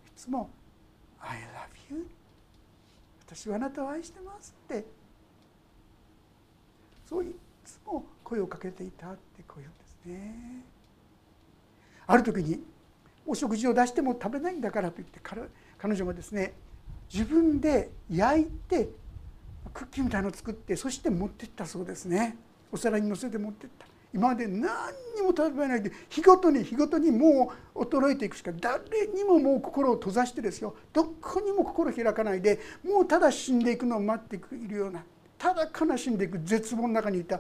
[0.08, 0.50] いつも
[1.20, 1.38] 「I
[1.90, 2.08] love you」
[3.28, 4.86] 私はあなたを愛してますって
[7.08, 10.64] そういつも声をかけていたってこういうんですね。
[12.08, 12.64] ある時に
[13.28, 16.54] お食事を出しても食べないんだからと言って彼女がですね
[17.14, 18.90] 自分で焼いて
[19.74, 22.38] クッキーみたいのを作ってそして持ってったそうですね。
[22.72, 23.86] お皿にのせて持ってった。
[24.14, 24.62] 今まで何
[25.16, 30.76] にも食べないで日ごとに日ごとにもう衰えていくしか誰にももう心を閉ざしてですよ。
[30.92, 35.04] どこにも心開かないでもうただ死んでいくのを待っているような
[35.38, 37.40] ただ悲しんでいく絶望の中にいた。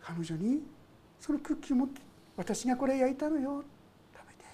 [0.00, 0.62] 彼女に
[1.20, 2.00] そのクッキーを持って
[2.36, 3.62] 私がこれ焼いたのよ。
[4.14, 4.44] 食べて。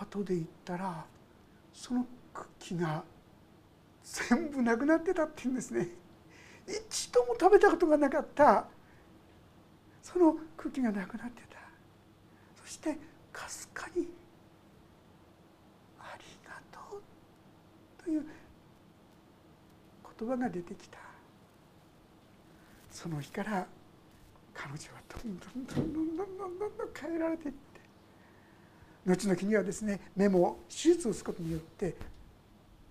[0.00, 1.04] 後で言ったら
[1.72, 3.04] そのクッキーが
[4.04, 5.88] 全部なくなってたって言うんですね。
[6.66, 8.66] 一度も食べたことがなかった。
[10.02, 11.58] その空気がなくなってた。
[12.62, 12.98] そして
[13.32, 14.08] かすかに
[15.98, 17.02] 「ありがとう」
[18.04, 18.26] という
[20.18, 20.98] 言葉が出てきた。
[22.90, 23.66] その日から
[24.54, 27.80] 彼女はどんどんどんどんどんどんどんどん変えられていって
[29.04, 31.96] 後の日にはですね目も手術をすることによって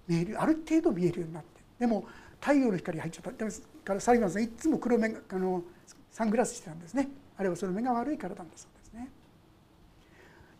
[0.07, 2.05] 見えるある程度見えるようになってでも
[2.39, 3.45] 太陽の光入っちゃった。
[3.83, 5.61] からサリバンさんいつも黒目あの
[6.09, 7.09] サングラスしてたんですね。
[7.37, 9.09] あれはその目が悪いからなんだそうですね。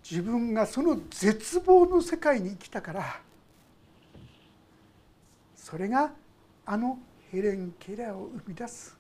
[0.09, 3.21] 自分がその絶望の世界に生きたから
[5.55, 6.11] それが
[6.65, 6.99] あの
[7.31, 8.97] ヘレン・ケラーを生み出す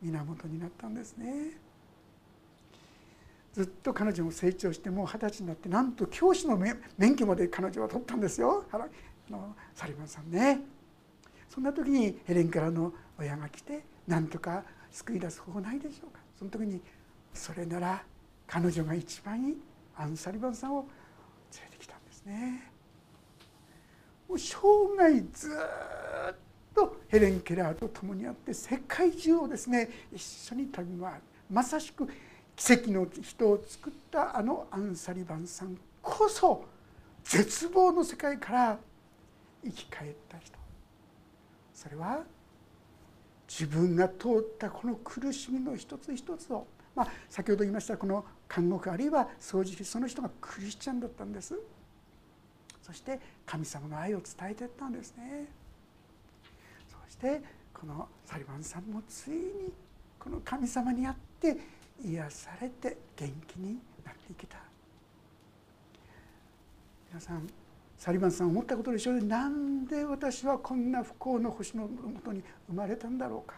[0.00, 1.50] 源になったんですね。
[3.52, 6.56] ずっと彼女も成長してもう二十歳になってなんと教師の
[6.96, 8.64] 免許まで彼女は取ったんですよ。
[9.32, 10.60] のサリバンさんね。
[11.48, 16.20] そんな時にヘレンからの親が来て何とか救い出す方法ないでしょうか。
[16.38, 16.80] その時に
[17.34, 18.02] それなら
[18.46, 19.56] 彼女が一番いい
[19.96, 20.86] アン・サリバンさんを
[21.52, 22.70] 連れてきたんですね。
[24.28, 24.56] もう生
[24.96, 26.34] 涯ずっ
[26.74, 31.20] とヘレン・ケラーと共にあって世界中をですね一緒に旅回る
[31.50, 32.08] まさしく
[32.56, 36.64] 奇跡の人を作ったあのアン・サリバンさんこそ
[37.24, 38.78] 絶望の世界から
[39.64, 40.58] 生き返った人。
[41.74, 42.22] それは
[43.48, 51.58] 自分が通ったこの苦しみの一つ一つを、まあ、先ほど言いましたこの監獄あるいは掃除機その人がクリスチャンだったんです。
[52.82, 55.46] そして神様の愛を伝えていったんですね。
[56.88, 57.40] そして
[57.72, 59.72] このサリバンさんもついに
[60.18, 61.56] この神様にあって
[62.04, 64.56] 癒されて元気になっていけた。
[67.08, 67.46] 皆さん
[68.02, 73.54] サリバンさん思ったことでしょうなんで私はこんな不幸の星のもとに生まれたんだろうか。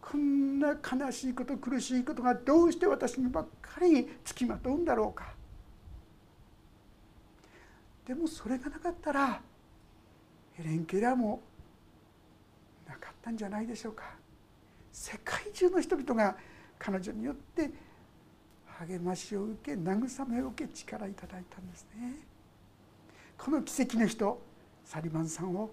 [0.00, 5.34] こんな悲しいこと苦しいことがどうして私にばっかりつきまとうんだろうか。
[8.06, 9.42] でもそれがなかったら
[10.52, 11.42] ヘレン・ケラーも
[12.86, 14.04] なかったんじゃないでしょうか。
[14.92, 16.36] 世界中の人々が
[16.78, 17.72] 彼女によって
[18.86, 22.14] 励ましを受け慰めを受け力いただいたんですね。
[23.36, 24.40] この奇跡の人
[24.84, 25.70] サリバンさんを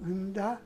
[0.00, 0.60] 生んだ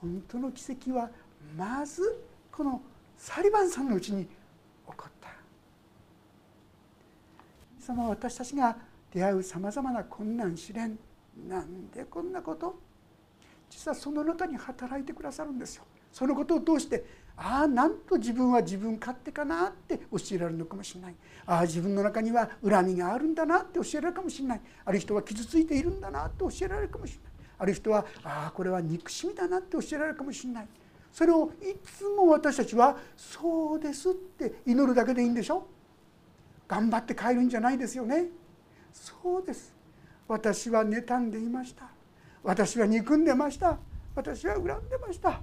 [0.00, 1.10] 本当の奇跡は
[1.56, 2.80] まずこの
[3.16, 4.30] サリバンさんのうちに起
[4.84, 5.28] こった。
[7.80, 8.76] 神様は私たちが
[9.12, 10.98] 出会うさまざまな困難試練
[11.48, 12.78] なんでこんなこと
[13.70, 15.84] 実はその中に働いてくださるんですよ。
[16.12, 17.04] そのことを通して
[17.38, 21.14] ああなんと自分は自分勝手かなって教えられるのかもしれない。
[21.44, 24.60] ああ自分の中には恨みがあるんだなって教えられるかもしれない。
[24.84, 27.32] ある人は傷ついているんだなって教えられるかもしれない。
[27.58, 30.68] ある人はああこれは憎しみだなって教えられるかもしれない。
[31.12, 35.66] それをいつも私たちは「そうです」って祈るだけでいいんでしょ？
[36.68, 38.26] 頑張って帰るんじゃないですよね？
[38.92, 39.74] そうです。
[40.28, 41.88] 私は妬んでいました。
[42.42, 43.78] 私は憎んでました。
[44.14, 45.40] 私は恨んでました。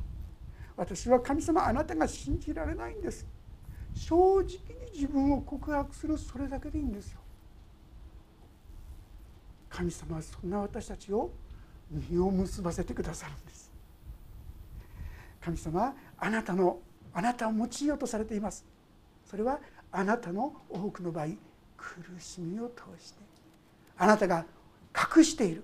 [0.76, 3.26] 私は神様あなたが信じられないんです。
[3.94, 4.48] 正直に
[4.94, 7.20] 自分を告白するそれだけでいいんですよ。
[9.70, 11.32] 神様はそんな私たちを
[11.92, 13.72] 実を結ばせてくださるんです。
[15.42, 16.80] 神様はあなたの
[17.14, 18.66] あなたを用いようとされています。
[19.26, 19.60] それは
[19.92, 21.28] あなたの多くの場合
[21.78, 23.20] 苦しみを通して。
[23.98, 24.46] あなたが
[25.16, 25.64] 隠している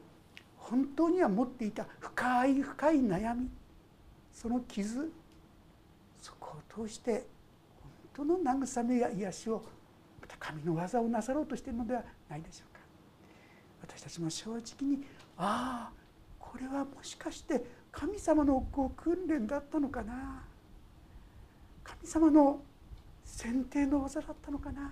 [0.57, 3.49] 本当には持っていた深い深い悩み。
[4.33, 5.11] その傷
[6.21, 7.25] そこを通して
[8.13, 9.63] 本当の慰めや癒しを
[10.21, 12.79] また神の技をなさろうとしているのではないでしょうか。
[13.81, 15.05] 私たちも正直に
[15.37, 15.91] ああ
[16.37, 20.43] これはもしかして神様のご訓練だったのかな。
[21.83, 22.61] 神様の
[23.25, 24.91] 選定の技だったのかな。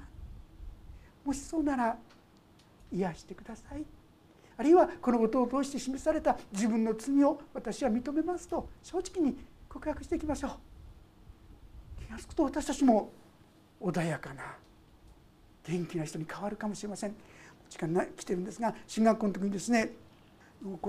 [1.25, 1.97] もしそうなら
[2.91, 3.85] 癒してください。
[4.57, 9.37] あるいはこのことを通して示された自分の罪を私は認めますと正直に
[9.69, 10.51] 告白していきましょう。
[12.03, 13.11] 気が付くと私たちも
[13.79, 14.43] 穏やかな
[15.63, 17.15] 元気な人に変わるかもしれません。
[17.69, 19.91] 時間が来てるんですが進学校の時にですね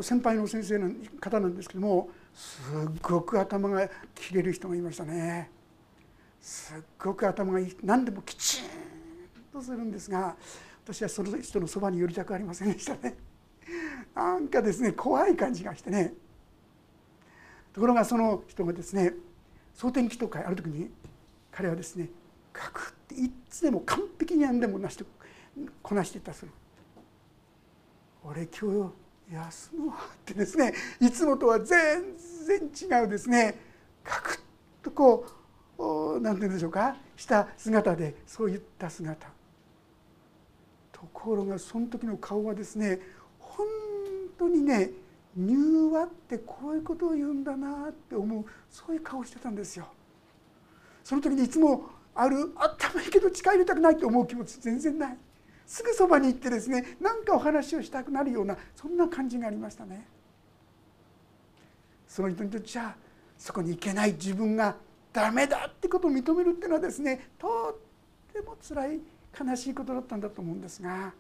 [0.01, 0.91] 先輩の先生の
[1.21, 5.51] 方なんですけどもすっごく頭が切れる人がいましたね。
[6.41, 8.64] すっごく頭がいい何でもきちん
[9.53, 10.37] とするんですが
[10.85, 13.16] 私はその人のそばに寄りたくありませんでしたね。
[14.19, 16.12] なんかですね怖い感じがしてね。
[17.73, 19.12] ところがその人がですね
[19.75, 20.91] 蒼天祈祷会ある時に
[21.53, 22.09] 彼はですね
[22.53, 25.05] ガクっていつでも完璧に何でもなして
[25.81, 26.51] こなしていったする
[28.25, 28.91] 俺今
[29.29, 32.03] 日休むわってですねいつもとは全
[32.45, 33.57] 然違うですね
[34.03, 34.41] ガクッ
[34.83, 35.27] とこ
[35.79, 39.29] う何て言うんでしょうかした姿でそういった姿。
[40.91, 42.99] ところがその時の顔はですね
[44.39, 44.91] 当にね
[45.36, 49.86] 柔和ってこういうことを言うんだなって思うそういう顔してたんですよ。
[51.05, 55.16] その時にいつもある頭いいけど近寄りたくないと思う気持ち全然ない
[55.66, 60.07] すぐそばに行ってですね何かお話をしたくなるようなそんな感じがありましたね。
[62.07, 62.97] その人にとっては
[63.36, 64.76] そこに行けない自分が
[65.12, 67.78] ダメだってことを認めるっていうのはですねと
[68.30, 69.01] っても辛い
[69.39, 71.12] 悲しいことだったんだと思うんですが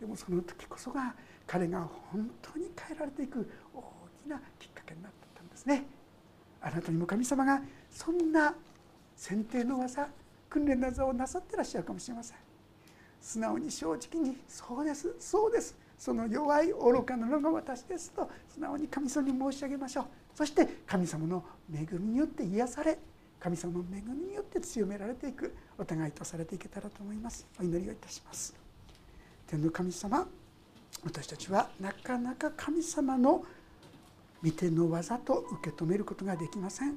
[0.00, 1.14] でもその時こそが
[1.46, 3.82] 彼が本当に変えられていく大
[4.24, 5.86] きなきっかけになったんですね。
[6.60, 8.54] あなたにも神様がそんな
[9.16, 10.08] 選定の技
[10.50, 12.36] 訓練の技をなさってらっしゃるかもしれません。
[13.20, 21.42] 素直に正直に「そうですそうです」その弱い愚かなのが私ですと素直に神様に申し上げましょうそして神様の
[21.72, 22.98] 恵みによって癒され
[23.40, 28.65] 神様の恵みによって強められていくお互いとされていけたらと思いますお祈りをいたします
[29.46, 30.26] 天の神様
[31.04, 33.44] 私たちはなかなか神様の
[34.42, 36.96] 御手の技と受け止めることができません。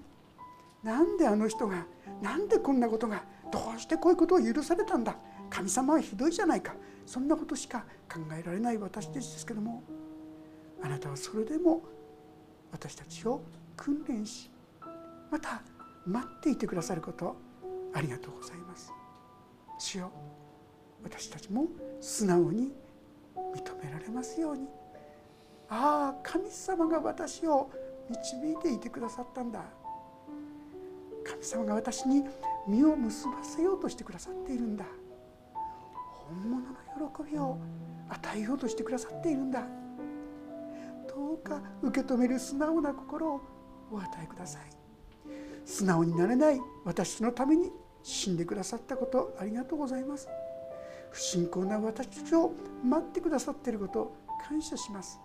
[0.84, 1.86] なんであの人が
[2.22, 5.16] なんでこんなことがどうしてこういうことを許されたんだ。
[5.50, 6.74] 神様はひどいじゃないか。
[7.06, 9.84] そんなことしか考えられない私たちですけども。
[10.82, 11.82] あなたはそれでも
[12.72, 13.42] 私たちを
[13.76, 14.50] 訓練し
[15.30, 15.62] また
[16.06, 17.36] 待っていてくださること
[17.94, 18.92] ありがとうございます。
[19.78, 20.12] 主よ
[21.04, 21.68] 私たちも
[22.02, 22.72] 素直に
[23.36, 24.68] 認められますように。
[25.70, 27.70] ああ神様が私を
[28.10, 29.62] 導いていてくださったんだ。
[31.24, 32.24] 神様が私に
[32.68, 34.86] 実を結ばせようとしてくださっているんだ。
[36.04, 37.58] 本物の喜びを
[38.10, 39.64] 与えようとしてくださっているんだ。
[41.08, 43.42] どうか受け止める素直な心を
[43.92, 44.62] お与えください。
[45.66, 47.72] 素直になれない私のために
[48.02, 50.28] 死んでくださったことありがとうございます。
[51.12, 52.54] 不信仰な私たちを
[52.84, 54.16] 待ってくださっていることを
[54.48, 55.20] 感謝します。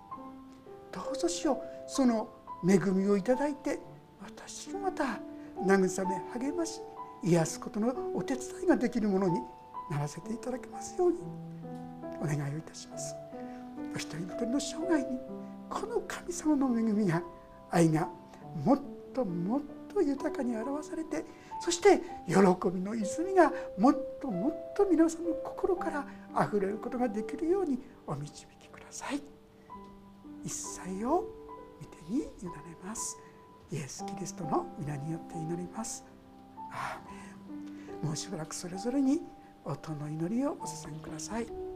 [0.93, 2.29] どうぞしようその
[2.67, 3.81] 恵みをいただいて
[4.23, 5.19] 私もまた
[5.61, 6.81] 慰め励まし
[7.23, 9.41] 癒すことのお手伝いができるものに
[9.91, 11.19] ならせていただけますように。
[12.21, 13.15] お願いをいたします。
[13.95, 15.19] お一人一人の生涯に
[15.69, 17.23] この神様の恵みが
[17.71, 18.09] 愛が
[18.65, 18.81] もっ
[19.13, 19.63] ともっ
[19.93, 21.25] と豊かに表されて
[21.61, 22.35] そして喜
[22.71, 29.23] びの泉がもっともっと皆さんの心からあふれることができるようにお導きください。
[30.45, 31.25] 一切を
[31.81, 32.53] 見てに委ね
[32.85, 33.17] ます。
[33.71, 36.05] イエス・キリストの皆によって祈ります。
[36.71, 38.07] アーメン。
[38.07, 39.23] もうしばらくそれぞれに
[39.65, 41.74] 音の祈りをお捧げください。